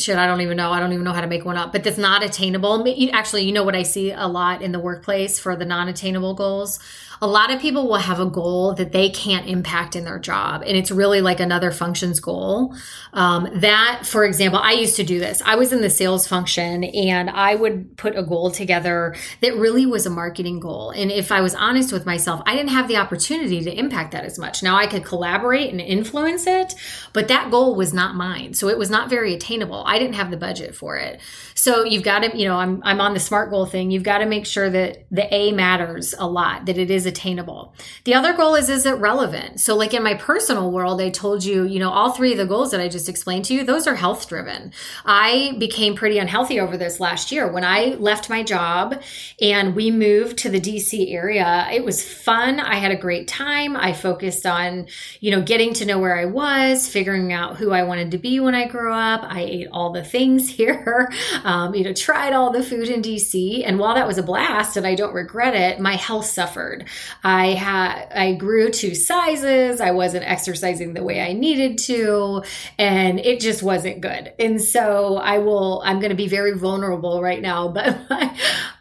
shit 0.00 0.16
i 0.16 0.26
don't 0.26 0.40
even 0.40 0.56
know 0.56 0.72
i 0.72 0.80
don't 0.80 0.92
even 0.92 1.04
know 1.04 1.12
how 1.12 1.20
to 1.20 1.26
make 1.26 1.44
one 1.44 1.56
up 1.56 1.72
but 1.72 1.84
that's 1.84 1.98
not 1.98 2.24
attainable. 2.24 2.86
Actually 3.12 3.44
you 3.44 3.52
know 3.52 3.64
what 3.64 3.76
i 3.76 3.82
see 3.82 4.10
a 4.10 4.26
lot 4.26 4.62
in 4.62 4.72
the 4.72 4.80
workplace 4.80 5.38
for 5.38 5.56
the 5.56 5.64
non-attainable 5.64 6.34
goals 6.34 6.78
a 7.22 7.26
lot 7.26 7.52
of 7.52 7.60
people 7.60 7.86
will 7.86 7.96
have 7.96 8.18
a 8.18 8.26
goal 8.26 8.72
that 8.74 8.92
they 8.92 9.10
can't 9.10 9.46
impact 9.46 9.94
in 9.94 10.04
their 10.04 10.18
job 10.18 10.62
and 10.66 10.76
it's 10.76 10.90
really 10.90 11.20
like 11.20 11.38
another 11.38 11.70
functions 11.70 12.18
goal. 12.18 12.74
Um, 13.12 13.48
that 13.60 14.02
for 14.06 14.24
example 14.24 14.58
i 14.62 14.72
used 14.72 14.96
to 14.96 15.04
do 15.04 15.18
this. 15.18 15.42
I 15.44 15.56
was 15.56 15.72
in 15.72 15.82
the 15.82 15.90
sales 15.90 16.26
function 16.26 16.84
and 16.84 17.28
i 17.28 17.54
would 17.54 17.96
put 17.96 18.16
a 18.16 18.22
goal 18.22 18.50
together 18.50 19.14
that 19.42 19.54
really 19.56 19.84
was 19.84 20.06
a 20.06 20.10
marketing 20.10 20.60
goal. 20.60 20.90
And 20.90 21.10
if 21.10 21.30
i 21.30 21.40
was 21.40 21.54
honest 21.54 21.92
with 21.92 22.06
myself 22.06 22.42
i 22.46 22.54
didn't 22.54 22.70
have 22.70 22.88
the 22.88 22.96
opportunity 22.96 23.62
to 23.64 23.78
impact 23.78 24.12
that 24.12 24.24
as 24.24 24.38
much. 24.38 24.62
Now 24.62 24.76
i 24.76 24.86
could 24.86 25.04
collaborate 25.04 25.70
and 25.70 25.80
influence 25.80 26.46
it 26.46 26.74
but 27.12 27.28
that 27.28 27.50
goal 27.50 27.74
was 27.74 27.92
not 27.92 28.14
mine. 28.14 28.54
So 28.54 28.68
it 28.68 28.78
was 28.78 28.88
not 28.88 29.10
very 29.10 29.34
attainable. 29.34 29.82
I 29.84 29.98
didn't 29.98 30.14
have 30.14 30.30
the 30.30 30.36
budget 30.36 30.74
for 30.74 30.96
it. 30.96 31.20
So 31.54 31.84
you've 31.84 32.04
got 32.04 32.20
to 32.20 32.38
you 32.38 32.46
know 32.46 32.56
i'm, 32.56 32.80
I'm 32.82 33.00
on 33.00 33.12
the 33.12 33.20
smart 33.20 33.50
goal 33.50 33.66
thing. 33.66 33.90
You've 33.90 34.04
got 34.04 34.18
to 34.18 34.26
make 34.26 34.46
sure 34.46 34.70
that 34.70 35.04
the 35.10 35.32
a 35.34 35.52
matters 35.52 36.14
a 36.18 36.26
lot 36.26 36.66
that 36.66 36.78
it 36.78 36.90
is 36.90 37.09
attainable. 37.10 37.74
The 38.04 38.14
other 38.14 38.32
goal 38.32 38.54
is 38.54 38.70
is 38.70 38.86
it 38.86 38.92
relevant? 38.92 39.60
So 39.60 39.76
like 39.76 39.92
in 39.92 40.02
my 40.02 40.14
personal 40.14 40.70
world, 40.70 41.00
I 41.00 41.10
told 41.10 41.44
you, 41.44 41.64
you 41.64 41.78
know, 41.78 41.90
all 41.90 42.12
three 42.12 42.32
of 42.32 42.38
the 42.38 42.46
goals 42.46 42.70
that 42.70 42.80
I 42.80 42.88
just 42.88 43.08
explained 43.08 43.44
to 43.46 43.54
you, 43.54 43.64
those 43.64 43.86
are 43.86 43.96
health 43.96 44.28
driven. 44.28 44.72
I 45.04 45.56
became 45.58 45.94
pretty 45.94 46.18
unhealthy 46.18 46.58
over 46.58 46.76
this 46.76 47.00
last 47.00 47.30
year 47.30 47.50
when 47.50 47.64
I 47.64 47.96
left 47.98 48.30
my 48.30 48.42
job 48.42 49.02
and 49.40 49.74
we 49.76 49.90
moved 49.90 50.38
to 50.38 50.48
the 50.48 50.60
DC 50.60 51.12
area. 51.12 51.68
It 51.70 51.84
was 51.84 52.02
fun. 52.02 52.60
I 52.60 52.76
had 52.76 52.92
a 52.92 52.96
great 52.96 53.28
time. 53.28 53.76
I 53.76 53.92
focused 53.92 54.46
on, 54.46 54.86
you 55.20 55.30
know, 55.30 55.42
getting 55.42 55.74
to 55.74 55.84
know 55.84 55.98
where 55.98 56.16
I 56.16 56.24
was, 56.24 56.88
figuring 56.88 57.32
out 57.32 57.56
who 57.56 57.72
I 57.72 57.82
wanted 57.82 58.12
to 58.12 58.18
be 58.18 58.40
when 58.40 58.54
I 58.54 58.66
grew 58.68 58.92
up. 58.92 59.22
I 59.24 59.42
ate 59.42 59.68
all 59.72 59.92
the 59.92 60.04
things 60.04 60.48
here, 60.60 61.10
um, 61.44 61.74
you 61.74 61.84
know, 61.84 61.92
tried 61.92 62.32
all 62.32 62.52
the 62.52 62.62
food 62.62 62.88
in 62.88 63.02
DC. 63.02 63.62
And 63.66 63.78
while 63.78 63.94
that 63.94 64.06
was 64.06 64.18
a 64.18 64.22
blast 64.22 64.76
and 64.76 64.86
I 64.86 64.94
don't 64.94 65.14
regret 65.14 65.54
it, 65.54 65.80
my 65.80 65.94
health 65.94 66.26
suffered. 66.26 66.86
I 67.22 67.48
had 67.48 68.08
I 68.14 68.34
grew 68.34 68.70
two 68.70 68.94
sizes. 68.94 69.80
I 69.80 69.90
wasn't 69.90 70.24
exercising 70.24 70.94
the 70.94 71.02
way 71.02 71.20
I 71.20 71.32
needed 71.32 71.78
to, 71.78 72.42
and 72.78 73.20
it 73.20 73.40
just 73.40 73.62
wasn't 73.62 74.00
good. 74.00 74.32
And 74.38 74.62
so 74.62 75.16
I 75.16 75.38
will. 75.38 75.82
I'm 75.84 75.98
going 75.98 76.10
to 76.10 76.16
be 76.16 76.28
very 76.28 76.56
vulnerable 76.56 77.22
right 77.22 77.40
now, 77.40 77.68
but 77.72 77.98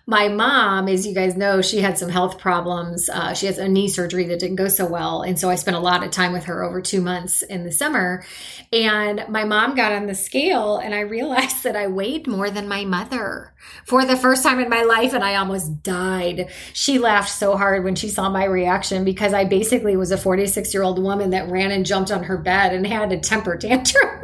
my 0.09 0.27
mom, 0.27 0.87
as 0.87 1.05
you 1.05 1.13
guys 1.13 1.37
know, 1.37 1.61
she 1.61 1.81
had 1.81 1.95
some 1.95 2.09
health 2.09 2.39
problems. 2.39 3.09
Uh, 3.09 3.31
she 3.35 3.45
has 3.45 3.59
a 3.59 3.67
knee 3.67 3.87
surgery 3.87 4.25
that 4.25 4.39
didn't 4.39 4.55
go 4.55 4.67
so 4.67 4.87
well. 4.87 5.21
And 5.21 5.39
so 5.39 5.51
I 5.51 5.55
spent 5.55 5.77
a 5.77 5.79
lot 5.79 6.03
of 6.03 6.09
time 6.09 6.33
with 6.33 6.45
her 6.45 6.63
over 6.63 6.81
two 6.81 6.99
months 6.99 7.43
in 7.43 7.63
the 7.63 7.71
summer. 7.71 8.25
And 8.73 9.23
my 9.29 9.43
mom 9.43 9.75
got 9.75 9.91
on 9.91 10.07
the 10.07 10.15
scale, 10.15 10.77
and 10.77 10.95
I 10.95 11.01
realized 11.01 11.63
that 11.63 11.75
I 11.75 11.85
weighed 11.85 12.25
more 12.25 12.49
than 12.49 12.67
my 12.67 12.85
mother 12.85 13.53
for 13.85 14.03
the 14.03 14.17
first 14.17 14.41
time 14.41 14.59
in 14.59 14.67
my 14.67 14.81
life. 14.81 15.13
And 15.13 15.23
I 15.23 15.35
almost 15.35 15.83
died. 15.83 16.49
She 16.73 16.97
laughed 16.97 17.29
so 17.29 17.55
hard 17.55 17.83
when 17.83 17.93
she 17.93 18.09
saw 18.09 18.29
my 18.29 18.45
reaction 18.45 19.03
because 19.05 19.33
I 19.33 19.45
basically 19.45 19.95
was 19.95 20.09
a 20.09 20.17
46 20.17 20.73
year 20.73 20.81
old 20.81 20.97
woman 20.97 21.29
that 21.31 21.49
ran 21.49 21.69
and 21.69 21.85
jumped 21.85 22.09
on 22.09 22.23
her 22.23 22.37
bed 22.37 22.73
and 22.73 22.87
had 22.87 23.11
a 23.11 23.19
temper 23.19 23.57
tantrum. 23.61 24.23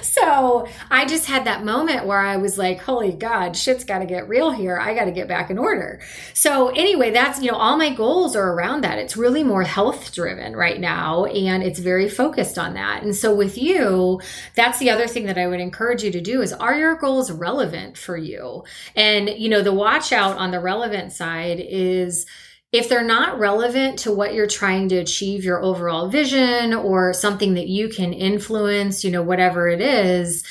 so 0.00 0.68
I 0.92 1.06
just 1.06 1.26
had 1.26 1.44
that 1.46 1.64
moment 1.64 2.06
where 2.06 2.20
I 2.20 2.36
was 2.36 2.56
like, 2.56 2.80
holy 2.80 3.12
God, 3.12 3.56
shit's 3.56 3.82
got 3.82 3.98
to 3.98 4.06
get 4.06 4.28
real 4.28 4.52
here. 4.52 4.78
I 4.78 4.94
got 4.94 5.06
to 5.06 5.10
get 5.10 5.23
get 5.24 5.28
back 5.28 5.50
in 5.50 5.58
order. 5.58 6.00
So 6.32 6.68
anyway, 6.68 7.10
that's, 7.10 7.40
you 7.40 7.50
know, 7.50 7.56
all 7.56 7.76
my 7.76 7.94
goals 7.94 8.36
are 8.36 8.52
around 8.52 8.84
that. 8.84 8.98
It's 8.98 9.16
really 9.16 9.42
more 9.42 9.62
health 9.62 10.14
driven 10.14 10.54
right 10.54 10.80
now 10.80 11.24
and 11.24 11.62
it's 11.62 11.78
very 11.78 12.08
focused 12.08 12.58
on 12.58 12.74
that. 12.74 13.02
And 13.02 13.14
so 13.14 13.34
with 13.34 13.58
you, 13.58 14.20
that's 14.54 14.78
the 14.78 14.90
other 14.90 15.06
thing 15.06 15.26
that 15.26 15.38
I 15.38 15.46
would 15.46 15.60
encourage 15.60 16.02
you 16.02 16.12
to 16.12 16.20
do 16.20 16.42
is 16.42 16.52
are 16.52 16.78
your 16.78 16.96
goals 16.96 17.30
relevant 17.30 17.96
for 17.96 18.16
you? 18.16 18.64
And 18.94 19.28
you 19.28 19.48
know, 19.48 19.62
the 19.62 19.72
watch 19.72 20.12
out 20.12 20.36
on 20.36 20.50
the 20.50 20.60
relevant 20.60 21.12
side 21.12 21.60
is 21.60 22.26
if 22.72 22.88
they're 22.88 23.04
not 23.04 23.38
relevant 23.38 24.00
to 24.00 24.12
what 24.12 24.34
you're 24.34 24.48
trying 24.48 24.88
to 24.88 24.96
achieve 24.96 25.44
your 25.44 25.62
overall 25.62 26.08
vision 26.08 26.74
or 26.74 27.12
something 27.12 27.54
that 27.54 27.68
you 27.68 27.88
can 27.88 28.12
influence, 28.12 29.04
you 29.04 29.12
know, 29.12 29.22
whatever 29.22 29.68
it 29.68 29.80
is, 29.80 30.42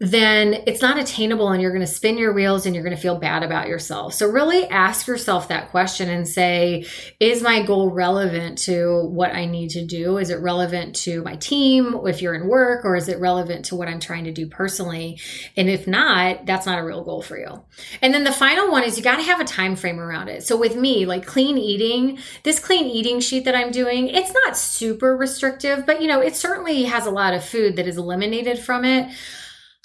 then 0.00 0.62
it's 0.66 0.80
not 0.80 0.98
attainable 0.98 1.50
and 1.50 1.60
you're 1.60 1.70
going 1.70 1.82
to 1.82 1.86
spin 1.86 2.16
your 2.16 2.32
wheels 2.32 2.64
and 2.64 2.74
you're 2.74 2.82
going 2.82 2.96
to 2.96 3.00
feel 3.00 3.18
bad 3.18 3.42
about 3.42 3.68
yourself. 3.68 4.14
So 4.14 4.26
really 4.26 4.66
ask 4.68 5.06
yourself 5.06 5.48
that 5.48 5.70
question 5.70 6.08
and 6.08 6.26
say, 6.26 6.86
is 7.20 7.42
my 7.42 7.62
goal 7.62 7.90
relevant 7.90 8.56
to 8.60 9.04
what 9.04 9.32
I 9.32 9.44
need 9.44 9.68
to 9.70 9.84
do? 9.84 10.16
Is 10.16 10.30
it 10.30 10.40
relevant 10.40 10.96
to 10.96 11.22
my 11.22 11.36
team 11.36 11.94
if 12.06 12.22
you're 12.22 12.34
in 12.34 12.48
work 12.48 12.86
or 12.86 12.96
is 12.96 13.08
it 13.08 13.20
relevant 13.20 13.66
to 13.66 13.76
what 13.76 13.88
I'm 13.88 14.00
trying 14.00 14.24
to 14.24 14.32
do 14.32 14.46
personally? 14.46 15.20
And 15.54 15.68
if 15.68 15.86
not, 15.86 16.46
that's 16.46 16.64
not 16.64 16.78
a 16.78 16.84
real 16.84 17.04
goal 17.04 17.20
for 17.20 17.38
you. 17.38 17.62
And 18.00 18.14
then 18.14 18.24
the 18.24 18.32
final 18.32 18.70
one 18.70 18.84
is 18.84 18.96
you 18.96 19.04
got 19.04 19.16
to 19.16 19.22
have 19.22 19.40
a 19.40 19.44
time 19.44 19.76
frame 19.76 20.00
around 20.00 20.28
it. 20.28 20.44
So 20.44 20.56
with 20.56 20.76
me, 20.76 21.04
like 21.04 21.26
clean 21.26 21.58
eating, 21.58 22.18
this 22.42 22.58
clean 22.58 22.86
eating 22.86 23.20
sheet 23.20 23.44
that 23.44 23.54
I'm 23.54 23.70
doing, 23.70 24.08
it's 24.08 24.32
not 24.32 24.56
super 24.56 25.14
restrictive, 25.14 25.84
but 25.84 26.00
you 26.00 26.08
know, 26.08 26.22
it 26.22 26.36
certainly 26.36 26.84
has 26.84 27.04
a 27.04 27.10
lot 27.10 27.34
of 27.34 27.44
food 27.44 27.76
that 27.76 27.86
is 27.86 27.98
eliminated 27.98 28.58
from 28.58 28.86
it. 28.86 29.14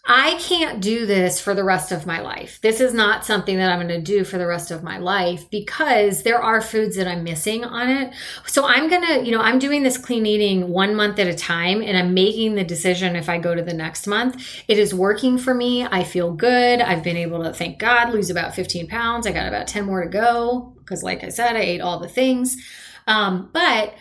I 0.08 0.36
can't 0.36 0.82
do 0.82 1.08
this 1.08 1.40
for 1.42 1.56
the 1.56 1.64
rest 1.64 1.92
of 1.92 2.06
my 2.06 2.22
life. 2.22 2.62
This 2.62 2.80
is 2.80 2.94
not 2.94 3.26
something 3.26 3.58
that 3.58 3.72
I'm 3.72 3.88
going 3.88 3.88
to 3.88 4.02
do 4.02 4.24
for 4.24 4.38
the 4.38 4.46
rest 4.46 4.70
of 4.70 4.84
my 4.84 5.00
life 5.00 5.50
because 5.50 6.22
there 6.22 6.40
are 6.40 6.62
foods 6.62 6.96
that 6.98 7.08
I'm 7.08 7.24
missing 7.24 7.64
on 7.66 7.90
it. 7.90 8.14
So 8.46 8.66
I'm 8.66 8.88
going 8.88 9.02
to, 9.02 9.26
you 9.26 9.32
know, 9.32 9.42
I'm 9.42 9.58
doing 9.58 9.82
this 9.82 9.98
clean 9.98 10.28
eating 10.28 10.70
one 10.70 10.94
month 10.96 11.18
at 11.18 11.26
a 11.26 11.34
time 11.34 11.82
and 11.82 11.98
I'm 11.98 12.14
making 12.14 12.54
the 12.54 12.64
decision 12.64 13.16
if 13.16 13.30
I 13.30 13.40
go 13.40 13.56
to 13.56 13.64
the 13.64 13.74
next 13.74 14.06
month. 14.06 14.64
It 14.68 14.78
is 14.78 14.94
working 14.94 15.40
for 15.40 15.56
me. 15.56 15.86
I 15.86 16.04
feel 16.04 16.32
good. 16.32 16.82
I've 16.82 17.04
been 17.04 17.18
able 17.18 17.44
to, 17.44 17.52
thank 17.52 17.80
God, 17.80 18.14
lose 18.14 18.30
about 18.30 18.54
15 18.54 18.88
pounds. 18.88 19.26
I 19.26 19.32
got 19.32 19.48
about 19.48 19.68
10 19.68 19.86
more 19.86 20.04
to 20.04 20.10
go 20.10 20.76
because, 20.80 21.02
like 21.02 21.24
I 21.24 21.30
said, 21.30 21.56
I 21.56 21.62
ate 21.62 21.82
all 21.82 22.00
the 22.00 22.08
things. 22.08 22.58
Um, 23.08 23.50
but 23.54 23.96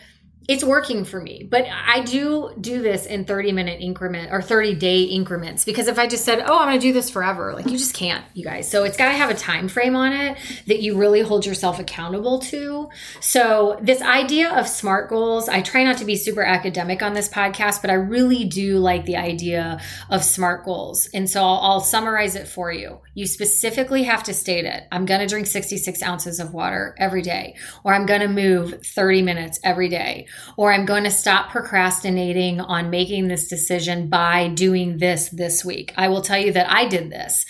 it's 0.49 0.65
working 0.65 1.05
for 1.05 1.21
me. 1.21 1.47
But 1.49 1.67
i 1.87 2.01
do 2.03 2.53
do 2.61 2.83
this 2.83 3.07
in 3.07 3.25
30 3.25 3.53
minute 3.53 3.81
increment 3.81 4.33
or 4.33 4.43
30 4.43 4.75
day 4.75 5.03
increments 5.03 5.65
because 5.65 5.89
if 5.89 5.99
i 5.99 6.07
just 6.07 6.25
said 6.25 6.41
oh 6.41 6.59
i'm 6.59 6.69
going 6.69 6.81
to 6.81 6.87
do 6.87 6.93
this 6.93 7.11
forever 7.11 7.53
like 7.53 7.67
you 7.67 7.79
just 7.79 7.95
can't 7.95 8.25
you 8.35 8.45
guys. 8.45 8.71
So 8.71 8.85
it's 8.85 8.97
got 8.97 9.07
to 9.07 9.15
have 9.15 9.31
a 9.31 9.35
time 9.35 9.69
frame 9.69 9.97
on 9.97 10.13
it 10.13 10.39
that 10.67 10.83
you 10.83 10.97
really 10.97 11.21
hold 11.21 11.47
yourself 11.47 11.79
accountable 11.79 12.39
to. 12.41 12.89
So 13.21 13.79
this 13.83 14.03
idea 14.03 14.53
of 14.55 14.69
smart 14.69 15.09
goals 15.09 15.49
i 15.49 15.63
try 15.63 15.85
not 15.85 15.99
to 15.99 16.05
be 16.05 16.17
super 16.17 16.43
academic 16.43 17.03
on 17.03 17.15
this 17.15 17.29
podcast 17.29 17.81
but 17.81 17.91
i 17.91 17.95
really 17.95 18.45
do 18.45 18.79
like 18.79 19.05
the 19.05 19.17
idea 19.17 19.81
of 20.11 20.23
smart 20.25 20.65
goals. 20.65 21.09
And 21.15 21.29
so 21.29 21.43
i'll, 21.43 21.61
I'll 21.63 21.81
summarize 21.81 22.37
it 22.37 22.49
for 22.49 22.73
you. 22.73 23.01
You 23.15 23.27
specifically 23.27 24.03
have 24.05 24.23
to 24.25 24.35
state 24.35 24.65
it. 24.65 24.85
I'm 24.91 25.07
going 25.07 25.21
to 25.21 25.27
drink 25.27 25.47
66 25.47 26.03
ounces 26.03 26.41
of 26.41 26.53
water 26.53 26.95
every 26.99 27.23
day 27.23 27.55
or 27.85 27.95
i'm 27.95 28.07
going 28.07 28.21
to 28.21 28.29
move 28.29 28.85
30 28.85 29.23
minutes 29.23 29.61
every 29.63 29.89
day 29.89 30.27
or 30.57 30.73
I'm 30.73 30.87
going 30.87 31.05
to 31.05 31.11
stop 31.11 31.51
procrastinating 31.51 32.61
on 32.61 32.91
making 32.91 33.29
this 33.29 33.49
decision 33.49 34.09
by 34.09 34.49
doing 34.49 34.99
this 34.99 35.29
this 35.31 35.65
week. 35.65 35.93
I 35.97 36.09
will 36.09 36.23
tell 36.23 36.39
you 36.39 36.53
that 36.53 36.71
I 36.71 36.87
did 36.87 37.11
this. 37.11 37.45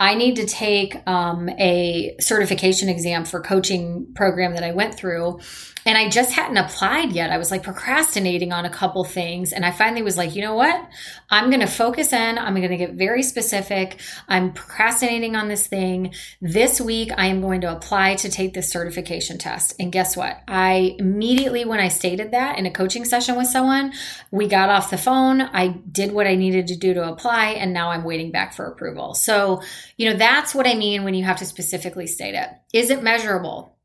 I 0.00 0.14
need 0.14 0.36
to 0.36 0.46
take 0.46 0.96
um, 1.08 1.48
a 1.58 2.14
certification 2.20 2.88
exam 2.88 3.24
for 3.24 3.40
coaching 3.40 4.06
program 4.14 4.54
that 4.54 4.62
I 4.62 4.70
went 4.70 4.94
through 4.94 5.40
and 5.86 5.96
I 5.96 6.08
just 6.08 6.32
hadn't 6.32 6.56
applied 6.56 7.12
yet. 7.12 7.30
I 7.30 7.38
was 7.38 7.50
like 7.50 7.62
procrastinating 7.62 8.52
on 8.52 8.64
a 8.64 8.70
couple 8.70 9.04
things. 9.04 9.52
And 9.52 9.64
I 9.64 9.70
finally 9.70 10.02
was 10.02 10.16
like, 10.16 10.34
you 10.34 10.42
know 10.42 10.54
what? 10.54 10.88
I'm 11.30 11.50
going 11.50 11.60
to 11.60 11.66
focus 11.66 12.12
in. 12.12 12.38
I'm 12.38 12.54
going 12.54 12.70
to 12.70 12.76
get 12.76 12.94
very 12.94 13.22
specific. 13.22 14.00
I'm 14.28 14.52
procrastinating 14.52 15.36
on 15.36 15.48
this 15.48 15.66
thing. 15.66 16.14
This 16.40 16.80
week, 16.80 17.10
I 17.16 17.26
am 17.26 17.40
going 17.40 17.60
to 17.62 17.72
apply 17.72 18.16
to 18.16 18.28
take 18.28 18.54
this 18.54 18.70
certification 18.70 19.38
test. 19.38 19.74
And 19.78 19.92
guess 19.92 20.16
what? 20.16 20.40
I 20.46 20.96
immediately, 20.98 21.64
when 21.64 21.80
I 21.80 21.88
stated 21.88 22.32
that 22.32 22.58
in 22.58 22.66
a 22.66 22.70
coaching 22.70 23.04
session 23.04 23.36
with 23.36 23.46
someone, 23.46 23.92
we 24.30 24.48
got 24.48 24.70
off 24.70 24.90
the 24.90 24.98
phone. 24.98 25.40
I 25.40 25.68
did 25.68 26.12
what 26.12 26.26
I 26.26 26.34
needed 26.34 26.66
to 26.68 26.76
do 26.76 26.94
to 26.94 27.08
apply. 27.08 27.50
And 27.50 27.72
now 27.72 27.90
I'm 27.90 28.04
waiting 28.04 28.30
back 28.30 28.54
for 28.54 28.66
approval. 28.66 29.14
So, 29.14 29.62
you 29.96 30.10
know, 30.10 30.16
that's 30.16 30.54
what 30.54 30.66
I 30.66 30.74
mean 30.74 31.04
when 31.04 31.14
you 31.14 31.24
have 31.24 31.38
to 31.38 31.46
specifically 31.46 32.06
state 32.06 32.34
it. 32.34 32.48
Is 32.72 32.90
it 32.90 33.02
measurable? 33.02 33.77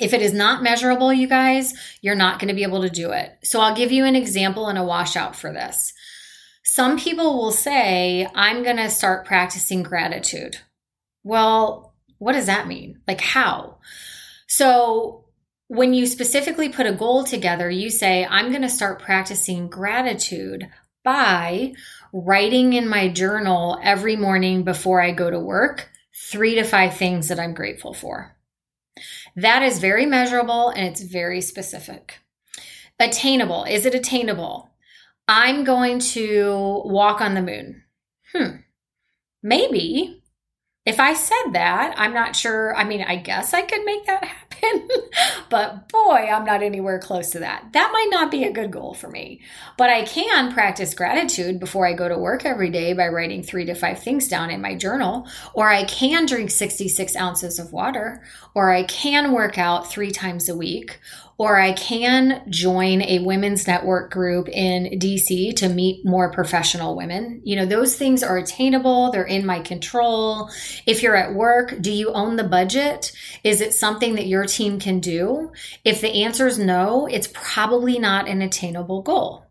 If 0.00 0.12
it 0.12 0.22
is 0.22 0.32
not 0.32 0.62
measurable, 0.62 1.12
you 1.12 1.26
guys, 1.26 1.74
you're 2.00 2.14
not 2.14 2.38
going 2.38 2.48
to 2.48 2.54
be 2.54 2.62
able 2.62 2.82
to 2.82 2.90
do 2.90 3.10
it. 3.10 3.36
So 3.42 3.60
I'll 3.60 3.74
give 3.74 3.92
you 3.92 4.04
an 4.04 4.16
example 4.16 4.68
and 4.68 4.78
a 4.78 4.84
washout 4.84 5.36
for 5.36 5.52
this. 5.52 5.92
Some 6.64 6.98
people 6.98 7.38
will 7.38 7.52
say, 7.52 8.28
I'm 8.34 8.62
going 8.62 8.76
to 8.76 8.90
start 8.90 9.24
practicing 9.24 9.82
gratitude. 9.82 10.58
Well, 11.22 11.94
what 12.18 12.32
does 12.32 12.46
that 12.46 12.66
mean? 12.66 13.00
Like, 13.06 13.20
how? 13.20 13.78
So, 14.46 15.24
when 15.68 15.94
you 15.94 16.06
specifically 16.06 16.68
put 16.68 16.86
a 16.86 16.92
goal 16.92 17.24
together, 17.24 17.68
you 17.68 17.90
say, 17.90 18.24
I'm 18.24 18.50
going 18.50 18.62
to 18.62 18.68
start 18.68 19.02
practicing 19.02 19.68
gratitude 19.68 20.68
by 21.02 21.72
writing 22.12 22.72
in 22.72 22.88
my 22.88 23.08
journal 23.08 23.80
every 23.82 24.16
morning 24.16 24.62
before 24.62 25.00
I 25.00 25.10
go 25.10 25.30
to 25.30 25.40
work 25.40 25.88
three 26.30 26.54
to 26.56 26.64
five 26.64 26.96
things 26.96 27.28
that 27.28 27.40
I'm 27.40 27.54
grateful 27.54 27.94
for. 27.94 28.35
That 29.34 29.62
is 29.62 29.78
very 29.78 30.06
measurable 30.06 30.70
and 30.70 30.86
it's 30.86 31.02
very 31.02 31.40
specific. 31.40 32.18
Attainable. 32.98 33.64
Is 33.64 33.84
it 33.84 33.94
attainable? 33.94 34.70
I'm 35.28 35.64
going 35.64 35.98
to 35.98 36.82
walk 36.84 37.20
on 37.20 37.34
the 37.34 37.42
moon. 37.42 37.82
Hmm. 38.32 38.56
Maybe. 39.42 40.15
If 40.86 41.00
I 41.00 41.14
said 41.14 41.52
that, 41.54 41.94
I'm 41.98 42.14
not 42.14 42.36
sure. 42.36 42.74
I 42.76 42.84
mean, 42.84 43.02
I 43.02 43.16
guess 43.16 43.52
I 43.52 43.62
could 43.62 43.84
make 43.84 44.06
that 44.06 44.24
happen, 44.62 44.88
but 45.50 45.88
boy, 45.88 46.28
I'm 46.32 46.44
not 46.44 46.62
anywhere 46.62 47.00
close 47.00 47.30
to 47.30 47.40
that. 47.40 47.72
That 47.72 47.90
might 47.92 48.08
not 48.08 48.30
be 48.30 48.44
a 48.44 48.52
good 48.52 48.70
goal 48.70 48.94
for 48.94 49.08
me. 49.08 49.40
But 49.76 49.90
I 49.90 50.04
can 50.04 50.52
practice 50.52 50.94
gratitude 50.94 51.58
before 51.58 51.88
I 51.88 51.92
go 51.92 52.08
to 52.08 52.16
work 52.16 52.44
every 52.44 52.70
day 52.70 52.92
by 52.92 53.08
writing 53.08 53.42
three 53.42 53.64
to 53.64 53.74
five 53.74 53.98
things 53.98 54.28
down 54.28 54.50
in 54.50 54.60
my 54.60 54.76
journal. 54.76 55.26
Or 55.54 55.68
I 55.68 55.82
can 55.84 56.24
drink 56.24 56.52
66 56.52 57.16
ounces 57.16 57.58
of 57.58 57.72
water. 57.72 58.22
Or 58.54 58.70
I 58.70 58.84
can 58.84 59.32
work 59.32 59.58
out 59.58 59.90
three 59.90 60.12
times 60.12 60.48
a 60.48 60.56
week 60.56 61.00
or 61.38 61.58
I 61.58 61.72
can 61.72 62.42
join 62.48 63.02
a 63.02 63.18
women's 63.18 63.66
network 63.66 64.10
group 64.10 64.48
in 64.48 64.98
DC 64.98 65.54
to 65.56 65.68
meet 65.68 66.04
more 66.04 66.30
professional 66.30 66.96
women. 66.96 67.42
You 67.44 67.56
know, 67.56 67.66
those 67.66 67.96
things 67.96 68.22
are 68.22 68.38
attainable, 68.38 69.12
they're 69.12 69.24
in 69.24 69.44
my 69.44 69.60
control. 69.60 70.50
If 70.86 71.02
you're 71.02 71.16
at 71.16 71.34
work, 71.34 71.74
do 71.80 71.92
you 71.92 72.12
own 72.12 72.36
the 72.36 72.44
budget? 72.44 73.12
Is 73.44 73.60
it 73.60 73.74
something 73.74 74.14
that 74.14 74.26
your 74.26 74.46
team 74.46 74.80
can 74.80 75.00
do? 75.00 75.52
If 75.84 76.00
the 76.00 76.24
answer 76.24 76.46
is 76.46 76.58
no, 76.58 77.06
it's 77.06 77.28
probably 77.34 77.98
not 77.98 78.28
an 78.28 78.40
attainable 78.40 79.02
goal. 79.02 79.44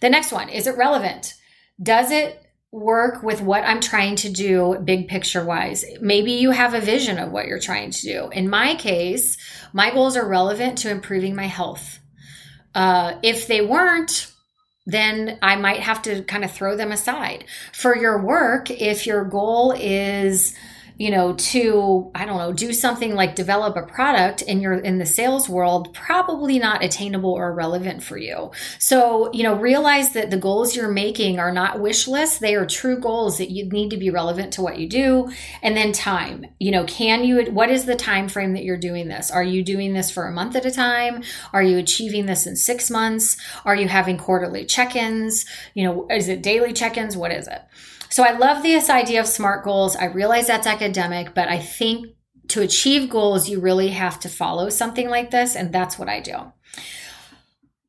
The 0.00 0.10
next 0.10 0.30
one 0.30 0.50
is 0.50 0.66
it 0.66 0.76
relevant? 0.76 1.34
Does 1.82 2.10
it 2.10 2.43
work 2.74 3.22
with 3.22 3.40
what 3.40 3.62
I'm 3.62 3.80
trying 3.80 4.16
to 4.16 4.28
do 4.28 4.76
big 4.84 5.06
picture 5.06 5.44
wise. 5.44 5.84
Maybe 6.00 6.32
you 6.32 6.50
have 6.50 6.74
a 6.74 6.80
vision 6.80 7.18
of 7.18 7.30
what 7.30 7.46
you're 7.46 7.60
trying 7.60 7.92
to 7.92 8.02
do. 8.02 8.28
In 8.30 8.50
my 8.50 8.74
case, 8.74 9.36
my 9.72 9.92
goals 9.92 10.16
are 10.16 10.26
relevant 10.26 10.78
to 10.78 10.90
improving 10.90 11.36
my 11.36 11.46
health. 11.46 12.00
Uh, 12.74 13.14
if 13.22 13.46
they 13.46 13.60
weren't, 13.60 14.32
then 14.86 15.38
I 15.40 15.54
might 15.54 15.80
have 15.80 16.02
to 16.02 16.24
kind 16.24 16.44
of 16.44 16.50
throw 16.50 16.76
them 16.76 16.90
aside. 16.90 17.44
For 17.72 17.96
your 17.96 18.20
work, 18.20 18.72
if 18.72 19.06
your 19.06 19.24
goal 19.24 19.72
is, 19.78 20.56
you 20.96 21.10
know, 21.10 21.34
to, 21.34 22.10
I 22.14 22.24
don't 22.24 22.38
know, 22.38 22.52
do 22.52 22.72
something 22.72 23.14
like 23.14 23.34
develop 23.34 23.76
a 23.76 23.82
product 23.82 24.42
in 24.42 24.60
you're 24.60 24.74
in 24.74 24.98
the 24.98 25.06
sales 25.06 25.48
world, 25.48 25.92
probably 25.92 26.58
not 26.58 26.84
attainable 26.84 27.32
or 27.32 27.52
relevant 27.52 28.02
for 28.02 28.16
you. 28.16 28.52
So, 28.78 29.32
you 29.32 29.42
know, 29.42 29.56
realize 29.56 30.12
that 30.12 30.30
the 30.30 30.36
goals 30.36 30.76
you're 30.76 30.88
making 30.88 31.40
are 31.40 31.52
not 31.52 31.80
wish 31.80 32.06
lists. 32.06 32.38
They 32.38 32.54
are 32.54 32.66
true 32.66 32.98
goals 32.98 33.38
that 33.38 33.50
you 33.50 33.68
need 33.68 33.90
to 33.90 33.96
be 33.96 34.10
relevant 34.10 34.52
to 34.54 34.62
what 34.62 34.78
you 34.78 34.88
do. 34.88 35.30
And 35.62 35.76
then 35.76 35.92
time, 35.92 36.46
you 36.60 36.70
know, 36.70 36.84
can 36.84 37.24
you, 37.24 37.44
what 37.46 37.70
is 37.70 37.86
the 37.86 37.96
time 37.96 38.28
frame 38.28 38.52
that 38.52 38.64
you're 38.64 38.76
doing 38.76 39.08
this? 39.08 39.30
Are 39.30 39.44
you 39.44 39.64
doing 39.64 39.94
this 39.94 40.10
for 40.10 40.26
a 40.26 40.32
month 40.32 40.54
at 40.54 40.64
a 40.64 40.70
time? 40.70 41.22
Are 41.52 41.62
you 41.62 41.78
achieving 41.78 42.26
this 42.26 42.46
in 42.46 42.54
six 42.54 42.90
months? 42.90 43.36
Are 43.64 43.74
you 43.76 43.88
having 43.88 44.16
quarterly 44.16 44.64
check-ins? 44.64 45.44
You 45.74 45.84
know, 45.84 46.06
is 46.08 46.28
it 46.28 46.42
daily 46.42 46.72
check-ins? 46.72 47.16
What 47.16 47.32
is 47.32 47.48
it? 47.48 47.62
So 48.08 48.22
I 48.22 48.36
love 48.36 48.62
this 48.62 48.88
idea 48.90 49.20
of 49.20 49.26
SMART 49.26 49.64
goals. 49.64 49.96
I 49.96 50.06
realize 50.06 50.46
that's 50.46 50.66
academic, 50.66 51.34
but 51.34 51.48
I 51.48 51.58
think 51.58 52.14
to 52.48 52.60
achieve 52.60 53.10
goals, 53.10 53.48
you 53.48 53.60
really 53.60 53.88
have 53.88 54.20
to 54.20 54.28
follow 54.28 54.68
something 54.68 55.08
like 55.08 55.30
this. 55.30 55.56
And 55.56 55.72
that's 55.72 55.98
what 55.98 56.08
I 56.08 56.20
do. 56.20 56.52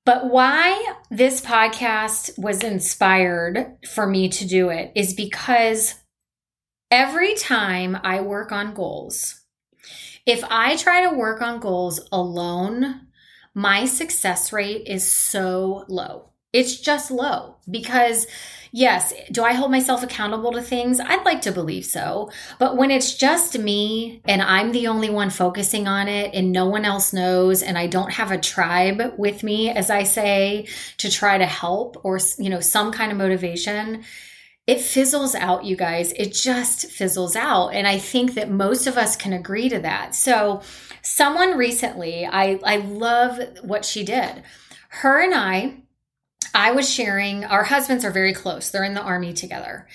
But 0.05 0.29
why 0.29 0.93
this 1.09 1.41
podcast 1.41 2.37
was 2.37 2.63
inspired 2.63 3.77
for 3.91 4.05
me 4.05 4.29
to 4.29 4.47
do 4.47 4.69
it 4.69 4.91
is 4.95 5.15
because 5.15 5.95
every 6.91 7.33
time 7.35 7.97
I 8.03 8.21
work 8.21 8.51
on 8.51 8.75
goals, 8.75 9.41
if 10.25 10.43
I 10.49 10.75
try 10.75 11.09
to 11.09 11.15
work 11.15 11.41
on 11.41 11.59
goals 11.59 12.07
alone, 12.11 13.07
my 13.53 13.85
success 13.85 14.53
rate 14.53 14.83
is 14.85 15.07
so 15.07 15.85
low. 15.87 16.33
It's 16.53 16.79
just 16.79 17.11
low 17.11 17.57
because 17.69 18.27
yes, 18.75 19.13
do 19.31 19.41
I 19.41 19.53
hold 19.53 19.71
myself 19.71 20.03
accountable 20.03 20.51
to 20.51 20.61
things? 20.61 20.99
I'd 20.99 21.23
like 21.23 21.41
to 21.43 21.51
believe 21.53 21.85
so. 21.85 22.29
But 22.59 22.75
when 22.75 22.91
it's 22.91 23.15
just 23.15 23.57
me 23.57 24.21
and 24.25 24.41
I'm 24.41 24.73
the 24.73 24.87
only 24.87 25.09
one 25.09 25.29
focusing 25.29 25.87
on 25.87 26.09
it 26.09 26.33
and 26.33 26.51
no 26.51 26.65
one 26.65 26.83
else 26.83 27.13
knows 27.13 27.63
and 27.63 27.77
I 27.77 27.87
don't 27.87 28.11
have 28.11 28.31
a 28.31 28.37
tribe 28.37 29.13
with 29.17 29.43
me, 29.43 29.69
as 29.69 29.89
I 29.89 30.03
say, 30.03 30.67
to 30.97 31.09
try 31.09 31.37
to 31.37 31.45
help 31.45 32.03
or, 32.03 32.19
you 32.37 32.49
know, 32.49 32.59
some 32.59 32.91
kind 32.91 33.13
of 33.13 33.17
motivation, 33.17 34.03
it 34.67 34.81
fizzles 34.81 35.35
out, 35.35 35.63
you 35.63 35.77
guys. 35.77 36.11
It 36.13 36.33
just 36.33 36.87
fizzles 36.87 37.37
out. 37.37 37.69
And 37.69 37.87
I 37.87 37.97
think 37.97 38.33
that 38.33 38.49
most 38.49 38.87
of 38.87 38.97
us 38.97 39.15
can 39.15 39.31
agree 39.31 39.69
to 39.69 39.79
that. 39.79 40.15
So, 40.15 40.61
someone 41.01 41.55
recently, 41.55 42.25
I, 42.25 42.59
I 42.63 42.77
love 42.77 43.39
what 43.61 43.85
she 43.85 44.03
did. 44.03 44.43
Her 44.89 45.21
and 45.21 45.35
I, 45.35 45.83
I 46.55 46.71
was 46.71 46.89
sharing, 46.89 47.43
our 47.43 47.63
husbands 47.63 48.05
are 48.05 48.11
very 48.11 48.33
close. 48.33 48.71
They're 48.71 48.83
in 48.83 48.93
the 48.93 49.01
army 49.01 49.33
together. 49.33 49.87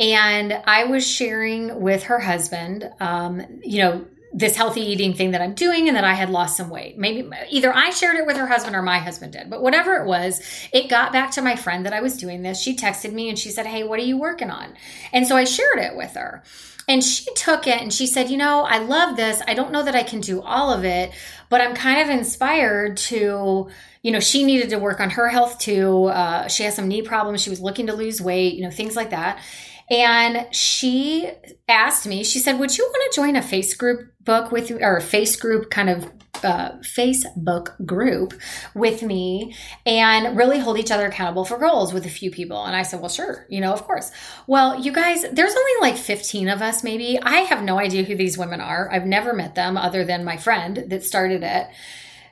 And 0.00 0.52
I 0.66 0.84
was 0.84 1.06
sharing 1.06 1.80
with 1.80 2.04
her 2.04 2.18
husband, 2.18 2.90
um, 3.00 3.42
you 3.62 3.78
know, 3.78 4.06
this 4.38 4.54
healthy 4.54 4.82
eating 4.82 5.14
thing 5.14 5.32
that 5.32 5.42
I'm 5.42 5.54
doing 5.54 5.88
and 5.88 5.96
that 5.96 6.04
I 6.04 6.14
had 6.14 6.30
lost 6.30 6.56
some 6.56 6.70
weight. 6.70 6.96
Maybe 6.96 7.28
either 7.50 7.74
I 7.74 7.90
shared 7.90 8.16
it 8.16 8.24
with 8.24 8.36
her 8.36 8.46
husband 8.46 8.76
or 8.76 8.82
my 8.82 8.98
husband 8.98 9.32
did, 9.32 9.50
but 9.50 9.62
whatever 9.62 9.94
it 9.96 10.06
was, 10.06 10.40
it 10.72 10.88
got 10.88 11.12
back 11.12 11.32
to 11.32 11.42
my 11.42 11.56
friend 11.56 11.84
that 11.84 11.92
I 11.92 12.00
was 12.00 12.16
doing 12.16 12.42
this. 12.42 12.60
She 12.60 12.76
texted 12.76 13.12
me 13.12 13.28
and 13.28 13.38
she 13.38 13.50
said, 13.50 13.66
Hey, 13.66 13.82
what 13.82 13.98
are 13.98 14.04
you 14.04 14.16
working 14.16 14.50
on? 14.50 14.74
And 15.12 15.26
so 15.26 15.36
I 15.36 15.42
shared 15.42 15.78
it 15.78 15.96
with 15.96 16.14
her. 16.14 16.44
And 16.86 17.02
she 17.02 17.26
took 17.34 17.66
it 17.66 17.82
and 17.82 17.92
she 17.92 18.06
said, 18.06 18.30
You 18.30 18.36
know, 18.36 18.62
I 18.62 18.78
love 18.78 19.16
this. 19.16 19.42
I 19.48 19.54
don't 19.54 19.72
know 19.72 19.82
that 19.82 19.96
I 19.96 20.04
can 20.04 20.20
do 20.20 20.40
all 20.40 20.72
of 20.72 20.84
it, 20.84 21.10
but 21.48 21.60
I'm 21.60 21.74
kind 21.74 22.00
of 22.00 22.16
inspired 22.16 22.96
to, 23.08 23.68
you 24.02 24.12
know, 24.12 24.20
she 24.20 24.44
needed 24.44 24.70
to 24.70 24.78
work 24.78 25.00
on 25.00 25.10
her 25.10 25.28
health 25.28 25.58
too. 25.58 26.04
Uh, 26.04 26.46
she 26.46 26.62
has 26.62 26.76
some 26.76 26.86
knee 26.86 27.02
problems. 27.02 27.42
She 27.42 27.50
was 27.50 27.60
looking 27.60 27.88
to 27.88 27.94
lose 27.94 28.22
weight, 28.22 28.54
you 28.54 28.62
know, 28.62 28.70
things 28.70 28.94
like 28.94 29.10
that. 29.10 29.42
And 29.90 30.54
she 30.54 31.30
asked 31.68 32.06
me, 32.06 32.24
she 32.24 32.38
said, 32.38 32.58
Would 32.58 32.76
you 32.76 32.84
want 32.84 33.12
to 33.12 33.20
join 33.20 33.36
a 33.36 33.42
face 33.42 33.74
group 33.74 34.12
book 34.20 34.52
with 34.52 34.70
or 34.70 34.96
a 34.96 35.02
face 35.02 35.36
group 35.36 35.70
kind 35.70 35.88
of 35.88 36.10
uh, 36.44 36.72
Facebook 36.78 37.84
group 37.84 38.34
with 38.74 39.02
me 39.02 39.54
and 39.86 40.36
really 40.36 40.58
hold 40.58 40.78
each 40.78 40.90
other 40.90 41.06
accountable 41.06 41.44
for 41.44 41.58
goals 41.58 41.92
with 41.92 42.06
a 42.06 42.10
few 42.10 42.30
people. 42.30 42.64
And 42.64 42.76
I 42.76 42.82
said, 42.82 43.00
well, 43.00 43.08
sure, 43.08 43.46
you 43.48 43.60
know, 43.60 43.72
of 43.72 43.82
course. 43.84 44.10
Well, 44.46 44.80
you 44.80 44.92
guys, 44.92 45.24
there's 45.32 45.54
only 45.54 45.72
like 45.80 45.96
15 45.96 46.48
of 46.48 46.62
us, 46.62 46.84
maybe. 46.84 47.18
I 47.20 47.38
have 47.40 47.62
no 47.62 47.78
idea 47.78 48.04
who 48.04 48.14
these 48.14 48.38
women 48.38 48.60
are. 48.60 48.88
I've 48.92 49.06
never 49.06 49.32
met 49.32 49.54
them 49.54 49.76
other 49.76 50.04
than 50.04 50.24
my 50.24 50.36
friend 50.36 50.84
that 50.88 51.04
started 51.04 51.42
it. 51.42 51.66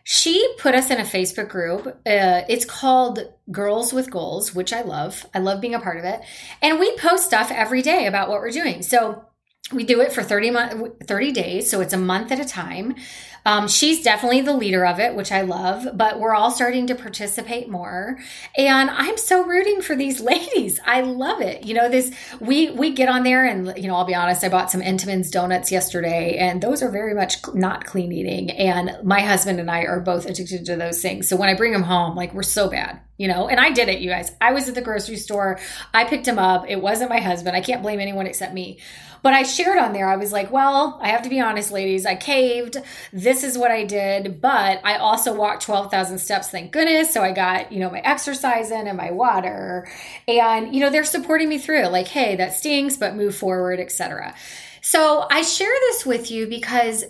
She 0.08 0.54
put 0.58 0.76
us 0.76 0.88
in 0.88 1.00
a 1.00 1.02
Facebook 1.02 1.48
group. 1.48 1.84
Uh, 1.84 2.42
it's 2.48 2.64
called 2.64 3.18
Girls 3.50 3.92
with 3.92 4.08
Goals, 4.08 4.54
which 4.54 4.72
I 4.72 4.82
love. 4.82 5.26
I 5.34 5.40
love 5.40 5.60
being 5.60 5.74
a 5.74 5.80
part 5.80 5.98
of 5.98 6.04
it. 6.04 6.20
And 6.62 6.78
we 6.78 6.96
post 6.96 7.24
stuff 7.24 7.50
every 7.50 7.82
day 7.82 8.06
about 8.06 8.28
what 8.28 8.38
we're 8.38 8.52
doing. 8.52 8.84
So 8.84 9.24
we 9.72 9.82
do 9.82 10.00
it 10.00 10.12
for 10.12 10.22
30 10.22 10.50
mo- 10.52 10.96
30 11.08 11.32
days 11.32 11.68
so 11.68 11.80
it's 11.80 11.92
a 11.92 11.98
month 11.98 12.30
at 12.30 12.38
a 12.38 12.44
time 12.44 12.94
um, 13.46 13.68
she's 13.68 14.02
definitely 14.02 14.42
the 14.42 14.52
leader 14.52 14.84
of 14.84 15.00
it 15.00 15.14
which 15.14 15.32
i 15.32 15.40
love 15.40 15.88
but 15.94 16.20
we're 16.20 16.34
all 16.34 16.50
starting 16.50 16.86
to 16.86 16.94
participate 16.94 17.68
more. 17.68 18.18
And 18.56 18.90
i'm 18.90 19.16
so 19.16 19.44
rooting 19.44 19.80
for 19.82 19.96
these 19.96 20.20
ladies. 20.32 20.78
I 20.84 21.00
love 21.00 21.40
it. 21.40 21.64
You 21.64 21.74
know 21.74 21.88
this 21.88 22.12
we 22.40 22.70
we 22.70 22.90
get 22.90 23.08
on 23.08 23.22
there 23.22 23.44
and 23.46 23.72
you 23.76 23.88
know 23.88 23.94
i'll 23.94 24.04
be 24.04 24.14
honest 24.14 24.44
i 24.44 24.48
bought 24.48 24.70
some 24.70 24.80
entenmann's 24.80 25.30
donuts 25.30 25.72
yesterday 25.72 26.36
and 26.36 26.62
those 26.62 26.82
are 26.82 26.90
very 26.90 27.14
much 27.14 27.36
not 27.54 27.84
clean 27.84 28.12
eating. 28.12 28.50
And 28.50 28.96
my 29.02 29.20
husband 29.20 29.60
and 29.60 29.70
i 29.70 29.82
are 29.82 30.00
both 30.00 30.26
addicted 30.26 30.66
to 30.66 30.76
those 30.76 31.00
things. 31.00 31.28
So 31.28 31.36
when 31.36 31.48
i 31.48 31.54
bring 31.54 31.72
them 31.72 31.84
home 31.84 32.16
like 32.16 32.34
we're 32.34 32.42
so 32.42 32.68
bad 32.68 33.00
you 33.18 33.28
know 33.28 33.48
and 33.48 33.60
i 33.60 33.70
did 33.70 33.88
it 33.88 34.00
you 34.00 34.10
guys 34.10 34.32
i 34.40 34.52
was 34.52 34.68
at 34.68 34.74
the 34.74 34.82
grocery 34.82 35.16
store 35.16 35.58
i 35.94 36.04
picked 36.04 36.26
him 36.26 36.38
up 36.38 36.64
it 36.68 36.80
wasn't 36.80 37.08
my 37.08 37.20
husband 37.20 37.56
i 37.56 37.60
can't 37.60 37.82
blame 37.82 38.00
anyone 38.00 38.26
except 38.26 38.52
me 38.54 38.78
but 39.26 39.34
I 39.34 39.42
shared 39.42 39.78
on 39.78 39.92
there, 39.92 40.08
I 40.08 40.14
was 40.14 40.30
like, 40.30 40.52
well, 40.52 41.00
I 41.02 41.08
have 41.08 41.22
to 41.22 41.28
be 41.28 41.40
honest, 41.40 41.72
ladies. 41.72 42.06
I 42.06 42.14
caved. 42.14 42.76
This 43.12 43.42
is 43.42 43.58
what 43.58 43.72
I 43.72 43.82
did. 43.82 44.40
But 44.40 44.80
I 44.84 44.98
also 44.98 45.34
walked 45.34 45.64
12,000 45.64 46.18
steps, 46.18 46.50
thank 46.50 46.70
goodness. 46.70 47.12
So 47.12 47.24
I 47.24 47.32
got, 47.32 47.72
you 47.72 47.80
know, 47.80 47.90
my 47.90 47.98
exercise 47.98 48.70
in 48.70 48.86
and 48.86 48.96
my 48.96 49.10
water. 49.10 49.88
And, 50.28 50.72
you 50.72 50.80
know, 50.80 50.90
they're 50.90 51.02
supporting 51.02 51.48
me 51.48 51.58
through 51.58 51.88
like, 51.88 52.06
hey, 52.06 52.36
that 52.36 52.52
stinks, 52.52 52.96
but 52.96 53.16
move 53.16 53.34
forward, 53.34 53.80
etc. 53.80 54.32
So 54.80 55.26
I 55.28 55.42
share 55.42 55.74
this 55.88 56.06
with 56.06 56.30
you 56.30 56.46
because 56.46 57.04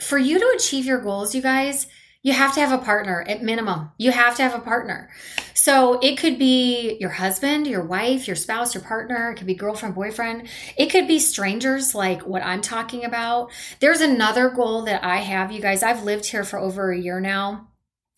for 0.00 0.18
you 0.18 0.40
to 0.40 0.52
achieve 0.56 0.86
your 0.86 1.00
goals, 1.00 1.36
you 1.36 1.42
guys, 1.42 1.86
you 2.24 2.32
have 2.32 2.54
to 2.54 2.60
have 2.60 2.72
a 2.72 2.82
partner 2.82 3.22
at 3.28 3.42
minimum. 3.42 3.90
You 3.98 4.10
have 4.10 4.34
to 4.36 4.42
have 4.42 4.54
a 4.54 4.58
partner. 4.58 5.10
So 5.52 5.98
it 6.00 6.16
could 6.16 6.38
be 6.38 6.96
your 6.98 7.10
husband, 7.10 7.66
your 7.66 7.84
wife, 7.84 8.26
your 8.26 8.34
spouse, 8.34 8.74
your 8.74 8.82
partner. 8.82 9.30
It 9.30 9.36
could 9.36 9.46
be 9.46 9.54
girlfriend, 9.54 9.94
boyfriend. 9.94 10.48
It 10.78 10.86
could 10.86 11.06
be 11.06 11.18
strangers 11.18 11.94
like 11.94 12.22
what 12.22 12.42
I'm 12.42 12.62
talking 12.62 13.04
about. 13.04 13.52
There's 13.78 14.00
another 14.00 14.48
goal 14.48 14.82
that 14.86 15.04
I 15.04 15.18
have, 15.18 15.52
you 15.52 15.60
guys. 15.60 15.82
I've 15.82 16.02
lived 16.02 16.24
here 16.24 16.44
for 16.44 16.58
over 16.58 16.90
a 16.90 16.98
year 16.98 17.20
now, 17.20 17.68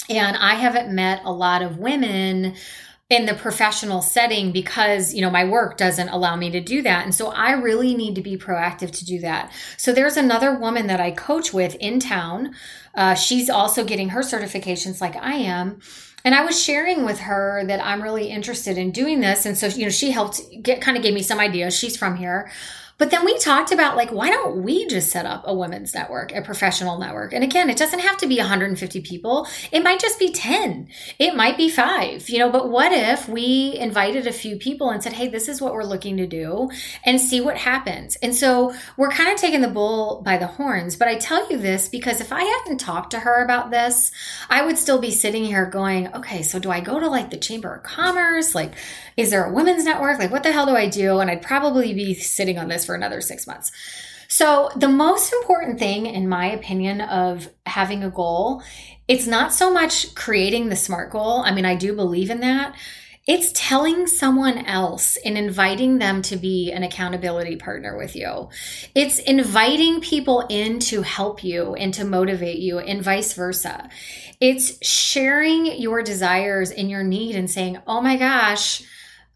and 0.08 0.36
I 0.36 0.54
haven't 0.54 0.94
met 0.94 1.22
a 1.24 1.32
lot 1.32 1.62
of 1.62 1.78
women 1.78 2.54
in 3.08 3.26
the 3.26 3.34
professional 3.34 4.02
setting 4.02 4.50
because 4.50 5.14
you 5.14 5.20
know 5.20 5.30
my 5.30 5.44
work 5.44 5.76
doesn't 5.76 6.08
allow 6.08 6.34
me 6.34 6.50
to 6.50 6.60
do 6.60 6.82
that. 6.82 7.04
And 7.04 7.14
so 7.14 7.28
i 7.28 7.52
really 7.52 7.94
need 7.94 8.16
to 8.16 8.22
be 8.22 8.36
proactive 8.36 8.90
to 8.90 9.04
do 9.04 9.20
that. 9.20 9.52
So 9.76 9.92
there's 9.92 10.16
another 10.16 10.58
woman 10.58 10.88
that 10.88 11.00
i 11.00 11.12
coach 11.12 11.52
with 11.52 11.76
in 11.76 12.00
town. 12.00 12.54
Uh, 12.94 13.14
she's 13.14 13.48
also 13.48 13.84
getting 13.84 14.08
her 14.08 14.22
certifications 14.22 15.00
like 15.00 15.14
i 15.16 15.34
am. 15.34 15.78
And 16.24 16.34
i 16.34 16.44
was 16.44 16.60
sharing 16.60 17.04
with 17.04 17.20
her 17.20 17.62
that 17.66 17.80
i'm 17.84 18.02
really 18.02 18.28
interested 18.28 18.76
in 18.76 18.90
doing 18.90 19.20
this. 19.20 19.46
And 19.46 19.56
so 19.56 19.68
you 19.68 19.84
know 19.84 19.90
she 19.90 20.10
helped 20.10 20.40
get 20.62 20.80
kind 20.80 20.96
of 20.96 21.02
gave 21.04 21.14
me 21.14 21.22
some 21.22 21.38
ideas. 21.38 21.78
She's 21.78 21.96
from 21.96 22.16
here 22.16 22.50
but 22.98 23.10
then 23.10 23.24
we 23.24 23.38
talked 23.38 23.72
about 23.72 23.96
like, 23.96 24.10
why 24.10 24.30
don't 24.30 24.62
we 24.62 24.86
just 24.86 25.10
set 25.10 25.26
up 25.26 25.42
a 25.46 25.54
women's 25.54 25.94
network, 25.94 26.32
a 26.32 26.40
professional 26.40 26.98
network? 26.98 27.34
And 27.34 27.44
again, 27.44 27.68
it 27.68 27.76
doesn't 27.76 27.98
have 27.98 28.16
to 28.18 28.26
be 28.26 28.38
150 28.38 29.00
people. 29.02 29.46
It 29.70 29.82
might 29.82 30.00
just 30.00 30.18
be 30.18 30.32
10. 30.32 30.88
It 31.18 31.36
might 31.36 31.58
be 31.58 31.68
five, 31.68 32.28
you 32.30 32.38
know, 32.38 32.50
but 32.50 32.70
what 32.70 32.92
if 32.92 33.28
we 33.28 33.76
invited 33.78 34.26
a 34.26 34.32
few 34.32 34.56
people 34.56 34.90
and 34.90 35.02
said, 35.02 35.12
Hey, 35.12 35.28
this 35.28 35.48
is 35.48 35.60
what 35.60 35.74
we're 35.74 35.84
looking 35.84 36.16
to 36.16 36.26
do 36.26 36.70
and 37.04 37.20
see 37.20 37.40
what 37.40 37.58
happens. 37.58 38.16
And 38.16 38.34
so 38.34 38.74
we're 38.96 39.10
kind 39.10 39.30
of 39.30 39.36
taking 39.36 39.60
the 39.60 39.68
bull 39.68 40.22
by 40.22 40.38
the 40.38 40.46
horns. 40.46 40.96
But 40.96 41.08
I 41.08 41.16
tell 41.16 41.50
you 41.50 41.58
this 41.58 41.88
because 41.88 42.20
if 42.20 42.32
I 42.32 42.42
hadn't 42.42 42.78
talked 42.78 43.10
to 43.10 43.20
her 43.20 43.44
about 43.44 43.70
this, 43.70 44.10
I 44.48 44.64
would 44.64 44.78
still 44.78 44.98
be 44.98 45.10
sitting 45.10 45.44
here 45.44 45.66
going, 45.66 46.12
okay, 46.14 46.42
so 46.42 46.58
do 46.58 46.70
I 46.70 46.80
go 46.80 46.98
to 46.98 47.08
like 47.08 47.28
the 47.28 47.36
Chamber 47.36 47.74
of 47.74 47.82
Commerce? 47.82 48.54
Like, 48.54 48.72
is 49.16 49.30
there 49.30 49.44
a 49.44 49.52
women's 49.52 49.84
network? 49.84 50.18
Like, 50.18 50.30
what 50.30 50.42
the 50.42 50.52
hell 50.52 50.66
do 50.66 50.76
I 50.76 50.88
do? 50.88 51.20
And 51.20 51.30
I'd 51.30 51.42
probably 51.42 51.92
be 51.92 52.14
sitting 52.14 52.58
on 52.58 52.68
this 52.68 52.85
for 52.86 52.94
another 52.94 53.20
six 53.20 53.46
months. 53.46 53.72
So, 54.28 54.70
the 54.76 54.88
most 54.88 55.32
important 55.32 55.78
thing, 55.78 56.06
in 56.06 56.28
my 56.28 56.46
opinion, 56.46 57.00
of 57.00 57.48
having 57.64 58.02
a 58.02 58.10
goal, 58.10 58.62
it's 59.06 59.26
not 59.26 59.52
so 59.52 59.72
much 59.72 60.14
creating 60.14 60.68
the 60.68 60.76
SMART 60.76 61.10
goal. 61.10 61.42
I 61.44 61.52
mean, 61.52 61.64
I 61.64 61.76
do 61.76 61.94
believe 61.94 62.30
in 62.30 62.40
that. 62.40 62.74
It's 63.26 63.50
telling 63.54 64.06
someone 64.06 64.58
else 64.66 65.16
and 65.24 65.36
inviting 65.36 65.98
them 65.98 66.22
to 66.22 66.36
be 66.36 66.70
an 66.70 66.84
accountability 66.84 67.56
partner 67.56 67.96
with 67.96 68.14
you. 68.14 68.50
It's 68.94 69.18
inviting 69.18 70.00
people 70.00 70.46
in 70.48 70.78
to 70.80 71.02
help 71.02 71.42
you 71.42 71.74
and 71.74 71.92
to 71.94 72.04
motivate 72.04 72.58
you, 72.58 72.78
and 72.78 73.02
vice 73.02 73.34
versa. 73.34 73.88
It's 74.40 74.84
sharing 74.86 75.66
your 75.80 76.02
desires 76.02 76.70
and 76.70 76.88
your 76.88 77.02
need 77.02 77.34
and 77.34 77.50
saying, 77.50 77.78
oh 77.88 78.00
my 78.00 78.16
gosh, 78.16 78.82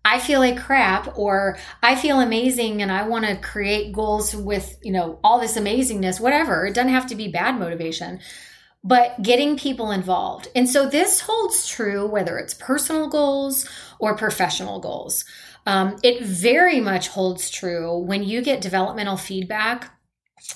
I 0.05 0.19
feel 0.19 0.41
like 0.41 0.59
crap 0.59 1.19
or 1.19 1.59
I 1.83 1.95
feel 1.95 2.21
amazing 2.21 2.81
and 2.81 2.91
I 2.91 3.07
want 3.07 3.27
to 3.27 3.37
create 3.37 3.93
goals 3.93 4.35
with, 4.35 4.79
you 4.83 4.93
know, 4.93 5.21
all 5.23 5.41
this 5.41 5.59
amazingness, 5.59 6.21
whatever. 6.21 6.67
It 6.67 6.75
doesn't 6.75 6.93
have 6.93 7.07
to 7.09 7.15
be 7.15 7.29
bad 7.29 7.59
motivation, 7.59 8.21
but 8.83 9.23
getting 9.23 9.59
people 9.59 9.91
involved. 9.91 10.49
And 10.57 10.69
so 10.69 10.89
this 10.89 11.21
holds 11.21 11.69
true 11.69 12.07
whether 12.07 12.39
it's 12.39 12.55
personal 12.55 13.09
goals 13.09 13.69
or 13.99 14.17
professional 14.17 14.81
goals. 14.81 15.25
Um, 15.67 15.99
it 16.03 16.23
very 16.23 16.81
much 16.81 17.09
holds 17.09 17.51
true 17.51 17.99
when 17.99 18.23
you 18.23 18.41
get 18.41 18.63
developmental 18.63 19.19
feedback 19.19 19.95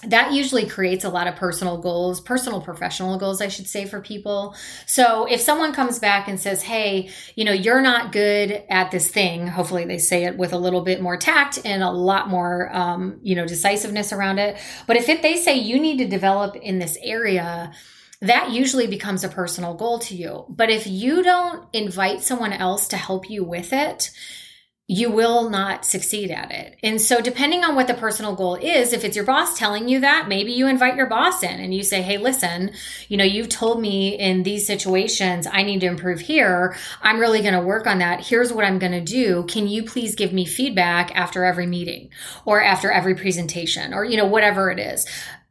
that 0.07 0.33
usually 0.33 0.67
creates 0.67 1.05
a 1.05 1.09
lot 1.09 1.27
of 1.27 1.37
personal 1.37 1.79
goals, 1.79 2.21
personal 2.21 2.61
professional 2.61 3.19
goals, 3.19 3.41
I 3.41 3.49
should 3.49 3.67
say, 3.67 3.87
for 3.87 4.01
people. 4.01 4.55
So 4.87 5.27
if 5.27 5.41
someone 5.41 5.73
comes 5.73 5.99
back 5.99 6.29
and 6.29 6.39
says, 6.39 6.63
Hey, 6.63 7.11
you 7.37 7.45
know, 7.45 7.53
you're 7.53 7.81
not 7.81 8.13
good 8.13 8.65
at 8.69 8.91
this 8.91 9.09
thing, 9.09 9.47
hopefully 9.47 9.85
they 9.85 9.99
say 9.99 10.25
it 10.25 10.37
with 10.37 10.53
a 10.53 10.59
little 10.59 10.83
bit 10.83 11.01
more 11.01 11.17
tact 11.17 11.59
and 11.65 11.83
a 11.83 11.91
lot 11.91 12.29
more, 12.29 12.75
um, 12.75 13.19
you 13.23 13.35
know, 13.35 13.47
decisiveness 13.47 14.13
around 14.13 14.39
it. 14.39 14.59
But 14.87 14.97
if 14.97 15.09
it, 15.09 15.23
they 15.23 15.37
say 15.37 15.57
you 15.57 15.81
need 15.81 15.99
to 15.99 16.07
develop 16.07 16.57
in 16.57 16.79
this 16.79 16.99
area, 17.03 17.73
that 18.21 18.51
usually 18.53 18.87
becomes 18.87 19.23
a 19.23 19.29
personal 19.29 19.75
goal 19.75 19.99
to 20.01 20.15
you. 20.15 20.47
But 20.49 20.71
if 20.71 20.87
you 20.87 21.23
don't 21.23 21.67
invite 21.75 22.23
someone 22.23 22.53
else 22.53 22.89
to 22.89 22.97
help 22.97 23.29
you 23.29 23.45
with 23.45 23.73
it, 23.73 24.11
you 24.87 25.11
will 25.11 25.49
not 25.49 25.87
succeed 25.87 26.31
at 26.31 26.51
it. 26.51 26.77
And 26.83 27.01
so, 27.01 27.23
depending 27.23 27.65
on 27.65 27.75
what 27.75 27.87
the 27.87 27.95
personal 27.95 28.35
goal 28.35 28.57
is, 28.57 28.93
if 28.93 29.03
it's 29.03 29.17
your 29.17 29.25
boss 29.25 29.59
telling 29.59 29.89
you 29.89 30.01
that, 30.01 30.29
maybe 30.29 30.53
you 30.53 30.67
invite 30.67 30.97
your 30.97 31.07
boss 31.07 31.43
in 31.43 31.59
and 31.59 31.75
you 31.75 31.83
say, 31.83 32.03
Hey, 32.03 32.19
listen, 32.19 32.71
you 33.09 33.17
know, 33.17 33.25
you've 33.25 33.49
told 33.49 33.81
me 33.81 34.19
in 34.19 34.43
these 34.43 34.67
situations, 34.67 35.47
I 35.51 35.63
need 35.63 35.81
to 35.81 35.87
improve 35.87 36.21
here. 36.21 36.77
I'm 37.01 37.19
really 37.19 37.41
going 37.41 37.55
to 37.55 37.63
work 37.63 37.87
on 37.87 37.99
that. 37.99 38.27
Here's 38.27 38.53
what 38.53 38.67
I'm 38.67 38.79
going 38.79 38.93
to 38.93 39.01
do. 39.01 39.45
Can 39.45 39.67
you 39.67 39.85
please 39.85 40.15
give 40.15 40.35
me 40.35 40.45
feedback 40.45 41.17
after 41.17 41.47
every 41.47 41.67
meeting 41.67 42.11
or 42.45 42.63
after 42.63 42.93
every 42.93 43.15
presentation 43.15 43.95
or, 43.95 44.05
you 44.05 44.19
know, 44.19 44.27
whatever 44.27 44.71
it 44.71 44.79
is? 44.79 45.07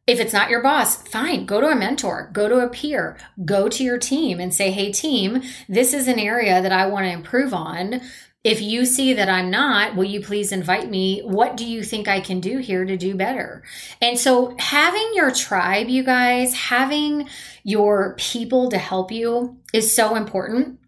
If 0.06 0.20
it's 0.20 0.34
not 0.34 0.50
your 0.50 0.62
boss, 0.62 1.02
fine, 1.08 1.46
go 1.46 1.62
to 1.62 1.70
a 1.70 1.76
mentor, 1.76 2.30
go 2.34 2.50
to 2.50 2.60
a 2.60 2.70
peer, 2.70 3.18
go 3.46 3.70
to 3.70 3.84
your 3.84 3.98
team 3.98 4.40
and 4.40 4.54
say, 4.54 4.70
Hey, 4.70 4.92
team, 4.92 5.42
this 5.68 5.92
is 5.92 6.08
an 6.08 6.20
area 6.20 6.62
that 6.62 6.74
I 6.74 6.86
want 6.86 7.06
to 7.06 7.12
improve 7.12 7.52
on 7.52 8.02
if 8.44 8.62
you 8.62 8.86
see 8.86 9.14
that 9.14 9.30
I'm 9.30 9.50
not, 9.50 9.96
will 9.96 10.04
you 10.04 10.20
please 10.20 10.52
invite 10.52 10.90
me? 10.90 11.22
What 11.22 11.56
do 11.56 11.66
you 11.66 11.82
think 11.82 12.08
I 12.08 12.20
can 12.20 12.42
do 12.42 12.58
here 12.58 12.84
to 12.84 12.98
do 12.98 13.16
better? 13.16 13.64
And 14.02 14.20
so, 14.20 14.56
having 14.60 15.12
your 15.14 15.32
tribe, 15.32 15.88
you 15.88 16.04
guys, 16.04 16.54
having 16.54 17.30
your 17.64 18.16
people 18.18 18.70
to 18.70 18.78
help 18.78 19.12
you 19.12 19.58
is 19.74 19.96
so 19.96 20.16
important. 20.16 20.80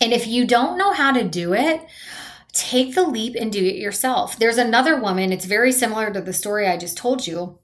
And 0.00 0.12
if 0.12 0.26
you 0.26 0.46
don't 0.46 0.78
know 0.78 0.92
how 0.92 1.12
to 1.12 1.24
do 1.24 1.52
it, 1.52 1.86
take 2.52 2.94
the 2.94 3.06
leap 3.06 3.36
and 3.38 3.52
do 3.52 3.64
it 3.64 3.76
yourself. 3.76 4.38
There's 4.38 4.58
another 4.58 4.98
woman, 4.98 5.32
it's 5.32 5.44
very 5.44 5.72
similar 5.72 6.10
to 6.10 6.22
the 6.22 6.32
story 6.32 6.66
I 6.66 6.78
just 6.78 6.96
told 6.96 7.26
you. 7.26 7.58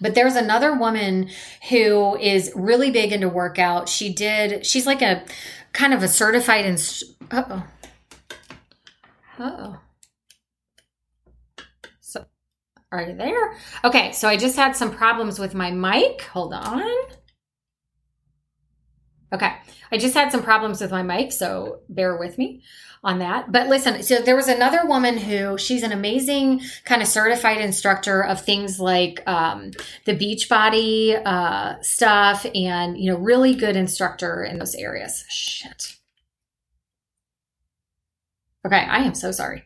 But 0.00 0.14
there's 0.14 0.36
another 0.36 0.74
woman 0.74 1.28
who 1.70 2.16
is 2.18 2.52
really 2.54 2.90
big 2.90 3.12
into 3.12 3.28
workout. 3.28 3.88
She 3.88 4.12
did, 4.12 4.64
she's 4.64 4.86
like 4.86 5.02
a 5.02 5.24
kind 5.72 5.92
of 5.92 6.02
a 6.02 6.08
certified, 6.08 6.64
inst- 6.64 7.04
oh. 9.38 9.80
So, 12.00 12.24
are 12.92 13.02
you 13.02 13.16
there? 13.16 13.56
Okay, 13.84 14.12
so 14.12 14.28
I 14.28 14.36
just 14.36 14.56
had 14.56 14.76
some 14.76 14.90
problems 14.90 15.38
with 15.38 15.54
my 15.54 15.70
mic. 15.70 16.22
Hold 16.32 16.54
on. 16.54 16.82
Okay. 19.32 19.52
I 19.90 19.98
just 19.98 20.14
had 20.14 20.32
some 20.32 20.42
problems 20.42 20.80
with 20.80 20.90
my 20.90 21.02
mic, 21.02 21.32
so 21.32 21.80
bear 21.88 22.16
with 22.16 22.38
me 22.38 22.62
on 23.04 23.18
that. 23.20 23.52
But 23.52 23.68
listen, 23.68 24.02
so 24.02 24.20
there 24.20 24.36
was 24.36 24.48
another 24.48 24.86
woman 24.86 25.16
who 25.16 25.56
she's 25.58 25.82
an 25.82 25.92
amazing 25.92 26.62
kind 26.84 27.02
of 27.02 27.08
certified 27.08 27.58
instructor 27.58 28.22
of 28.22 28.40
things 28.40 28.80
like 28.80 29.22
um, 29.26 29.70
the 30.04 30.14
Beachbody 30.14 31.20
uh, 31.24 31.80
stuff 31.82 32.46
and, 32.54 32.98
you 32.98 33.12
know, 33.12 33.18
really 33.18 33.54
good 33.54 33.76
instructor 33.76 34.42
in 34.42 34.58
those 34.58 34.74
areas. 34.74 35.24
Shit. 35.28 35.97
Okay. 38.68 38.84
I 38.84 38.98
am 38.98 39.14
so 39.14 39.32
sorry. 39.32 39.64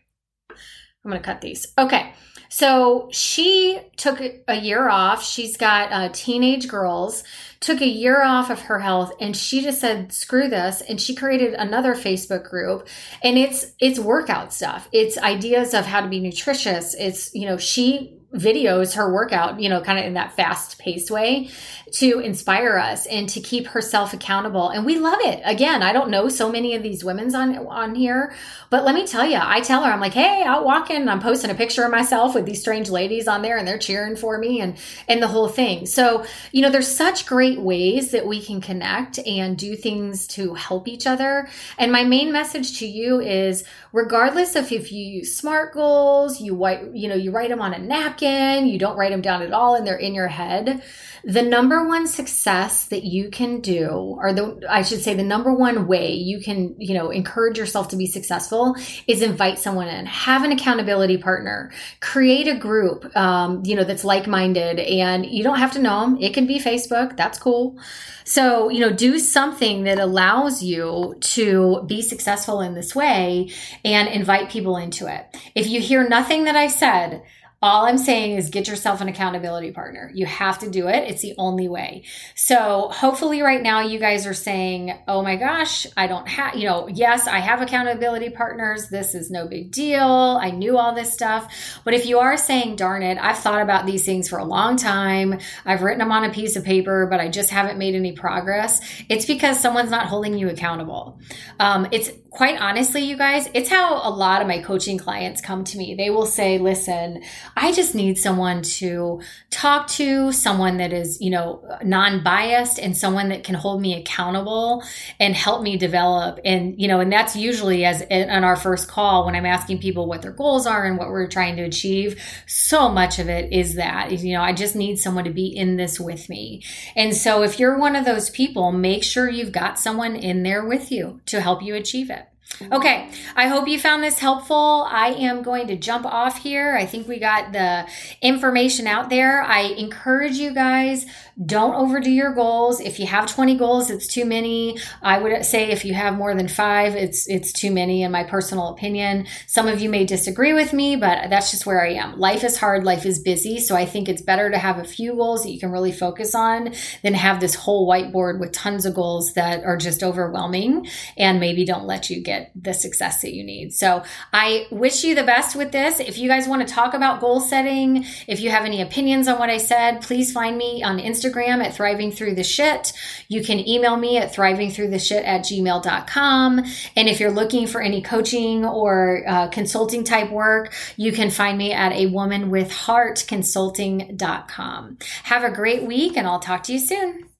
I'm 0.48 1.10
going 1.10 1.20
to 1.20 1.26
cut 1.26 1.40
these. 1.40 1.66
Okay. 1.76 2.12
So 2.48 3.08
she 3.10 3.80
took 3.96 4.20
a 4.46 4.54
year 4.54 4.88
off. 4.88 5.24
She's 5.24 5.56
got 5.56 5.90
uh, 5.90 6.10
teenage 6.12 6.68
girls, 6.68 7.24
took 7.60 7.80
a 7.80 7.86
year 7.86 8.22
off 8.22 8.50
of 8.50 8.60
her 8.60 8.78
health, 8.78 9.12
and 9.20 9.36
she 9.36 9.62
just 9.62 9.80
said, 9.80 10.12
"Screw 10.12 10.48
this!" 10.48 10.82
And 10.82 11.00
she 11.00 11.14
created 11.14 11.54
another 11.54 11.94
Facebook 11.94 12.48
group, 12.48 12.86
and 13.24 13.38
it's 13.38 13.72
it's 13.80 13.98
workout 13.98 14.52
stuff. 14.52 14.86
It's 14.92 15.16
ideas 15.16 15.72
of 15.72 15.86
how 15.86 16.02
to 16.02 16.08
be 16.08 16.20
nutritious. 16.20 16.94
It's 16.94 17.34
you 17.34 17.46
know 17.46 17.56
she 17.56 18.21
videos 18.34 18.94
her 18.94 19.12
workout, 19.12 19.60
you 19.60 19.68
know, 19.68 19.80
kind 19.80 19.98
of 19.98 20.04
in 20.04 20.14
that 20.14 20.34
fast 20.34 20.78
paced 20.78 21.10
way 21.10 21.50
to 21.92 22.20
inspire 22.20 22.78
us 22.78 23.04
and 23.06 23.28
to 23.28 23.40
keep 23.40 23.66
herself 23.68 24.14
accountable. 24.14 24.70
And 24.70 24.86
we 24.86 24.98
love 24.98 25.18
it. 25.20 25.42
Again, 25.44 25.82
I 25.82 25.92
don't 25.92 26.10
know 26.10 26.28
so 26.28 26.50
many 26.50 26.74
of 26.74 26.82
these 26.82 27.04
women's 27.04 27.34
on 27.34 27.54
on 27.66 27.94
here, 27.94 28.32
but 28.70 28.84
let 28.84 28.94
me 28.94 29.06
tell 29.06 29.26
you, 29.26 29.38
I 29.40 29.60
tell 29.60 29.84
her, 29.84 29.92
I'm 29.92 30.00
like, 30.00 30.14
hey, 30.14 30.42
out 30.44 30.64
walking, 30.64 31.08
I'm 31.08 31.20
posting 31.20 31.50
a 31.50 31.54
picture 31.54 31.84
of 31.84 31.90
myself 31.90 32.34
with 32.34 32.46
these 32.46 32.60
strange 32.60 32.88
ladies 32.88 33.28
on 33.28 33.42
there 33.42 33.58
and 33.58 33.68
they're 33.68 33.78
cheering 33.78 34.16
for 34.16 34.38
me 34.38 34.60
and 34.60 34.78
and 35.08 35.22
the 35.22 35.28
whole 35.28 35.48
thing. 35.48 35.84
So, 35.84 36.24
you 36.52 36.62
know, 36.62 36.70
there's 36.70 36.88
such 36.88 37.26
great 37.26 37.60
ways 37.60 38.12
that 38.12 38.26
we 38.26 38.40
can 38.40 38.60
connect 38.60 39.18
and 39.18 39.58
do 39.58 39.76
things 39.76 40.26
to 40.28 40.54
help 40.54 40.88
each 40.88 41.06
other. 41.06 41.48
And 41.78 41.92
my 41.92 42.04
main 42.04 42.32
message 42.32 42.78
to 42.78 42.86
you 42.86 43.20
is 43.20 43.64
regardless 43.92 44.56
of 44.56 44.72
if 44.72 44.90
you 44.90 45.04
use 45.04 45.36
smart 45.36 45.74
goals, 45.74 46.40
you 46.40 46.54
write, 46.54 46.94
you 46.94 47.08
know, 47.08 47.14
you 47.14 47.30
write 47.30 47.50
them 47.50 47.60
on 47.60 47.74
a 47.74 47.78
napkin, 47.78 48.21
you 48.22 48.78
don't 48.78 48.96
write 48.96 49.10
them 49.10 49.20
down 49.20 49.42
at 49.42 49.52
all 49.52 49.74
and 49.74 49.86
they're 49.86 49.96
in 49.96 50.14
your 50.14 50.28
head 50.28 50.82
the 51.24 51.42
number 51.42 51.86
one 51.86 52.08
success 52.08 52.86
that 52.86 53.04
you 53.04 53.30
can 53.30 53.60
do, 53.60 53.88
or 53.90 54.32
the, 54.32 54.60
I 54.68 54.82
should 54.82 55.02
say, 55.02 55.14
the 55.14 55.22
number 55.22 55.52
one 55.54 55.86
way 55.86 56.14
you 56.14 56.40
can, 56.40 56.74
you 56.78 56.94
know, 56.94 57.10
encourage 57.10 57.58
yourself 57.58 57.88
to 57.88 57.96
be 57.96 58.06
successful 58.06 58.76
is 59.06 59.22
invite 59.22 59.60
someone 59.60 59.86
in, 59.86 60.06
have 60.06 60.42
an 60.42 60.50
accountability 60.50 61.18
partner, 61.18 61.70
create 62.00 62.48
a 62.48 62.56
group, 62.56 63.16
um, 63.16 63.62
you 63.64 63.76
know, 63.76 63.84
that's 63.84 64.04
like 64.04 64.26
minded. 64.26 64.80
And 64.80 65.24
you 65.24 65.44
don't 65.44 65.58
have 65.58 65.72
to 65.72 65.78
know 65.78 66.00
them. 66.00 66.18
It 66.20 66.34
can 66.34 66.46
be 66.46 66.58
Facebook. 66.58 67.16
That's 67.16 67.38
cool. 67.38 67.78
So, 68.24 68.68
you 68.68 68.80
know, 68.80 68.92
do 68.92 69.18
something 69.18 69.84
that 69.84 70.00
allows 70.00 70.62
you 70.62 71.16
to 71.20 71.84
be 71.86 72.02
successful 72.02 72.60
in 72.60 72.74
this 72.74 72.96
way 72.96 73.50
and 73.84 74.08
invite 74.08 74.50
people 74.50 74.76
into 74.76 75.12
it. 75.12 75.36
If 75.54 75.68
you 75.68 75.80
hear 75.80 76.08
nothing 76.08 76.44
that 76.44 76.56
I 76.56 76.66
said, 76.66 77.22
all 77.62 77.86
I'm 77.86 77.98
saying 77.98 78.36
is 78.36 78.50
get 78.50 78.66
yourself 78.66 79.00
an 79.00 79.08
accountability 79.08 79.70
partner. 79.70 80.10
You 80.12 80.26
have 80.26 80.58
to 80.58 80.70
do 80.70 80.88
it. 80.88 81.08
It's 81.08 81.22
the 81.22 81.34
only 81.38 81.68
way. 81.68 82.04
So 82.34 82.88
hopefully 82.92 83.40
right 83.40 83.62
now 83.62 83.80
you 83.80 84.00
guys 84.00 84.26
are 84.26 84.34
saying, 84.34 84.98
"Oh 85.06 85.22
my 85.22 85.36
gosh, 85.36 85.86
I 85.96 86.08
don't 86.08 86.26
have, 86.28 86.56
you 86.56 86.64
know, 86.64 86.88
yes, 86.88 87.28
I 87.28 87.38
have 87.38 87.62
accountability 87.62 88.30
partners. 88.30 88.88
This 88.88 89.14
is 89.14 89.30
no 89.30 89.46
big 89.46 89.70
deal. 89.70 90.02
I 90.42 90.50
knew 90.50 90.76
all 90.76 90.92
this 90.92 91.12
stuff." 91.12 91.80
But 91.84 91.94
if 91.94 92.04
you 92.04 92.18
are 92.18 92.36
saying, 92.36 92.76
"Darn 92.76 93.04
it, 93.04 93.16
I've 93.20 93.38
thought 93.38 93.62
about 93.62 93.86
these 93.86 94.04
things 94.04 94.28
for 94.28 94.38
a 94.38 94.44
long 94.44 94.76
time. 94.76 95.38
I've 95.64 95.82
written 95.82 96.00
them 96.00 96.12
on 96.12 96.24
a 96.24 96.30
piece 96.30 96.56
of 96.56 96.64
paper, 96.64 97.06
but 97.06 97.20
I 97.20 97.28
just 97.28 97.50
haven't 97.50 97.78
made 97.78 97.94
any 97.94 98.12
progress." 98.12 98.80
It's 99.08 99.24
because 99.26 99.60
someone's 99.60 99.90
not 99.90 100.06
holding 100.06 100.36
you 100.36 100.48
accountable. 100.48 101.20
Um, 101.60 101.86
it's 101.92 102.10
quite 102.32 102.58
honestly, 102.60 103.02
you 103.02 103.16
guys, 103.16 103.48
it's 103.52 103.68
how 103.68 104.08
a 104.08 104.10
lot 104.10 104.40
of 104.40 104.48
my 104.48 104.58
coaching 104.58 104.96
clients 104.96 105.40
come 105.40 105.64
to 105.64 105.76
me. 105.76 105.94
They 105.94 106.08
will 106.08 106.26
say, 106.26 106.58
listen, 106.58 107.22
I 107.56 107.72
just 107.72 107.94
need 107.94 108.18
someone 108.18 108.62
to 108.62 109.20
talk 109.50 109.88
to, 109.88 110.32
someone 110.32 110.78
that 110.78 110.92
is, 110.92 111.20
you 111.20 111.30
know, 111.30 111.64
non 111.84 112.22
biased 112.22 112.78
and 112.78 112.96
someone 112.96 113.28
that 113.28 113.44
can 113.44 113.54
hold 113.54 113.80
me 113.80 113.94
accountable 113.94 114.82
and 115.20 115.34
help 115.34 115.62
me 115.62 115.76
develop. 115.76 116.40
And, 116.44 116.80
you 116.80 116.88
know, 116.88 117.00
and 117.00 117.12
that's 117.12 117.36
usually 117.36 117.84
as 117.84 118.02
on 118.10 118.44
our 118.44 118.56
first 118.56 118.88
call 118.88 119.26
when 119.26 119.34
I'm 119.34 119.46
asking 119.46 119.78
people 119.78 120.06
what 120.06 120.22
their 120.22 120.32
goals 120.32 120.66
are 120.66 120.84
and 120.84 120.96
what 120.98 121.08
we're 121.08 121.26
trying 121.26 121.56
to 121.56 121.62
achieve. 121.62 122.22
So 122.46 122.88
much 122.88 123.18
of 123.18 123.28
it 123.28 123.52
is 123.52 123.74
that, 123.74 124.12
you 124.12 124.34
know, 124.34 124.42
I 124.42 124.52
just 124.52 124.76
need 124.76 124.98
someone 124.98 125.24
to 125.24 125.30
be 125.30 125.46
in 125.46 125.76
this 125.76 126.00
with 126.00 126.28
me. 126.28 126.62
And 126.96 127.14
so 127.14 127.42
if 127.42 127.58
you're 127.58 127.78
one 127.78 127.96
of 127.96 128.04
those 128.04 128.30
people, 128.30 128.72
make 128.72 129.04
sure 129.04 129.28
you've 129.28 129.52
got 129.52 129.78
someone 129.78 130.16
in 130.16 130.42
there 130.42 130.64
with 130.64 130.90
you 130.90 131.20
to 131.26 131.40
help 131.40 131.62
you 131.62 131.74
achieve 131.74 132.10
it. 132.10 132.26
Okay, 132.70 133.10
I 133.34 133.48
hope 133.48 133.66
you 133.66 133.78
found 133.78 134.02
this 134.02 134.18
helpful. 134.18 134.86
I 134.88 135.08
am 135.08 135.42
going 135.42 135.66
to 135.68 135.76
jump 135.76 136.04
off 136.06 136.38
here. 136.38 136.76
I 136.76 136.86
think 136.86 137.08
we 137.08 137.18
got 137.18 137.52
the 137.52 137.86
information 138.20 138.86
out 138.86 139.10
there. 139.10 139.42
I 139.42 139.60
encourage 139.60 140.36
you 140.36 140.52
guys 140.52 141.06
don't 141.44 141.74
overdo 141.74 142.10
your 142.10 142.34
goals. 142.34 142.80
If 142.80 143.00
you 143.00 143.06
have 143.06 143.26
20 143.26 143.56
goals, 143.56 143.90
it's 143.90 144.06
too 144.06 144.24
many. 144.24 144.78
I 145.02 145.18
would 145.18 145.44
say 145.44 145.70
if 145.70 145.84
you 145.84 145.94
have 145.94 146.14
more 146.14 146.34
than 146.34 146.46
5, 146.46 146.94
it's 146.94 147.26
it's 147.26 147.52
too 147.52 147.70
many 147.70 148.02
in 148.02 148.12
my 148.12 148.22
personal 148.22 148.68
opinion. 148.68 149.26
Some 149.46 149.66
of 149.66 149.80
you 149.80 149.88
may 149.88 150.04
disagree 150.04 150.52
with 150.52 150.72
me, 150.72 150.96
but 150.96 151.30
that's 151.30 151.50
just 151.50 151.64
where 151.64 151.82
I 151.82 151.94
am. 151.94 152.18
Life 152.18 152.44
is 152.44 152.58
hard, 152.58 152.84
life 152.84 153.06
is 153.06 153.18
busy, 153.18 153.60
so 153.60 153.74
I 153.74 153.86
think 153.86 154.08
it's 154.08 154.22
better 154.22 154.50
to 154.50 154.58
have 154.58 154.78
a 154.78 154.84
few 154.84 155.14
goals 155.14 155.42
that 155.42 155.50
you 155.50 155.58
can 155.58 155.70
really 155.70 155.92
focus 155.92 156.34
on 156.34 156.74
than 157.02 157.14
have 157.14 157.40
this 157.40 157.54
whole 157.54 157.88
whiteboard 157.88 158.38
with 158.38 158.52
tons 158.52 158.84
of 158.84 158.94
goals 158.94 159.32
that 159.34 159.64
are 159.64 159.76
just 159.76 160.02
overwhelming 160.02 160.86
and 161.16 161.40
maybe 161.40 161.64
don't 161.64 161.86
let 161.86 162.10
you 162.10 162.20
get 162.20 162.31
the 162.54 162.74
success 162.74 163.22
that 163.22 163.32
you 163.32 163.44
need. 163.44 163.72
So, 163.72 164.02
I 164.32 164.66
wish 164.70 165.04
you 165.04 165.14
the 165.14 165.24
best 165.24 165.56
with 165.56 165.72
this. 165.72 166.00
If 166.00 166.18
you 166.18 166.28
guys 166.28 166.48
want 166.48 166.66
to 166.66 166.74
talk 166.74 166.94
about 166.94 167.20
goal 167.20 167.40
setting, 167.40 168.04
if 168.26 168.40
you 168.40 168.50
have 168.50 168.64
any 168.64 168.80
opinions 168.80 169.28
on 169.28 169.38
what 169.38 169.50
I 169.50 169.58
said, 169.58 170.02
please 170.02 170.32
find 170.32 170.56
me 170.56 170.82
on 170.82 170.98
Instagram 170.98 171.64
at 171.64 171.74
Thriving 171.74 172.12
Through 172.12 172.34
the 172.34 172.44
Shit. 172.44 172.92
You 173.28 173.42
can 173.42 173.66
email 173.66 173.96
me 173.96 174.18
at 174.18 174.32
thrivingthrutheshit 174.34 175.24
at 175.24 175.42
gmail.com. 175.42 176.64
And 176.96 177.08
if 177.08 177.20
you're 177.20 177.30
looking 177.30 177.66
for 177.66 177.80
any 177.80 178.02
coaching 178.02 178.64
or 178.64 179.22
uh, 179.26 179.48
consulting 179.48 180.04
type 180.04 180.30
work, 180.30 180.74
you 180.96 181.12
can 181.12 181.30
find 181.30 181.58
me 181.58 181.72
at 181.72 181.92
a 181.92 182.06
woman 182.06 182.50
with 182.50 182.72
heart 182.72 183.24
consulting.com. 183.26 184.98
Have 185.24 185.44
a 185.44 185.50
great 185.50 185.84
week 185.84 186.16
and 186.16 186.26
I'll 186.26 186.40
talk 186.40 186.62
to 186.64 186.72
you 186.72 186.78
soon. 186.78 187.31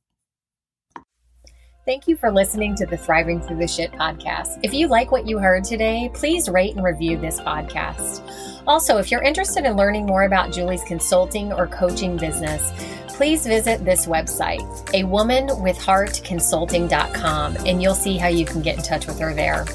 Thank 1.84 2.06
you 2.06 2.14
for 2.14 2.30
listening 2.30 2.76
to 2.76 2.86
the 2.86 2.96
Thriving 2.96 3.40
Through 3.40 3.58
the 3.58 3.66
Shit 3.66 3.90
podcast. 3.90 4.60
If 4.62 4.72
you 4.72 4.86
like 4.86 5.10
what 5.10 5.26
you 5.26 5.38
heard 5.38 5.64
today, 5.64 6.12
please 6.14 6.48
rate 6.48 6.76
and 6.76 6.84
review 6.84 7.16
this 7.16 7.40
podcast. 7.40 8.22
Also, 8.68 8.98
if 8.98 9.10
you're 9.10 9.24
interested 9.24 9.64
in 9.64 9.76
learning 9.76 10.06
more 10.06 10.22
about 10.22 10.52
Julie's 10.52 10.84
consulting 10.84 11.52
or 11.52 11.66
coaching 11.66 12.16
business, 12.16 12.72
please 13.08 13.44
visit 13.44 13.84
this 13.84 14.06
website, 14.06 14.94
a 14.94 15.02
woman 15.02 15.50
with 15.60 15.76
heart 15.76 16.20
consulting.com, 16.24 17.56
and 17.66 17.82
you'll 17.82 17.96
see 17.96 18.16
how 18.16 18.28
you 18.28 18.44
can 18.44 18.62
get 18.62 18.76
in 18.76 18.82
touch 18.84 19.08
with 19.08 19.18
her 19.18 19.34
there. 19.34 19.66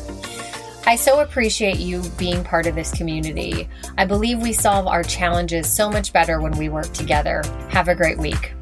I 0.86 0.96
so 0.96 1.20
appreciate 1.20 1.80
you 1.80 2.02
being 2.17 2.41
part 2.41 2.67
of 2.67 2.76
this 2.76 2.91
community. 2.91 3.67
I 3.98 4.06
believe 4.06 4.41
we 4.41 4.54
solve 4.54 4.88
our 4.88 5.04
challenges 5.04 5.67
so 5.67 5.89
much 5.89 6.13
better 6.13 6.39
when 6.39 6.58
we 6.58 6.70
work 6.70 6.93
together. 6.93 7.43
Have 7.70 7.89
a 7.89 7.96
great 7.96 8.17
week. 8.17 8.54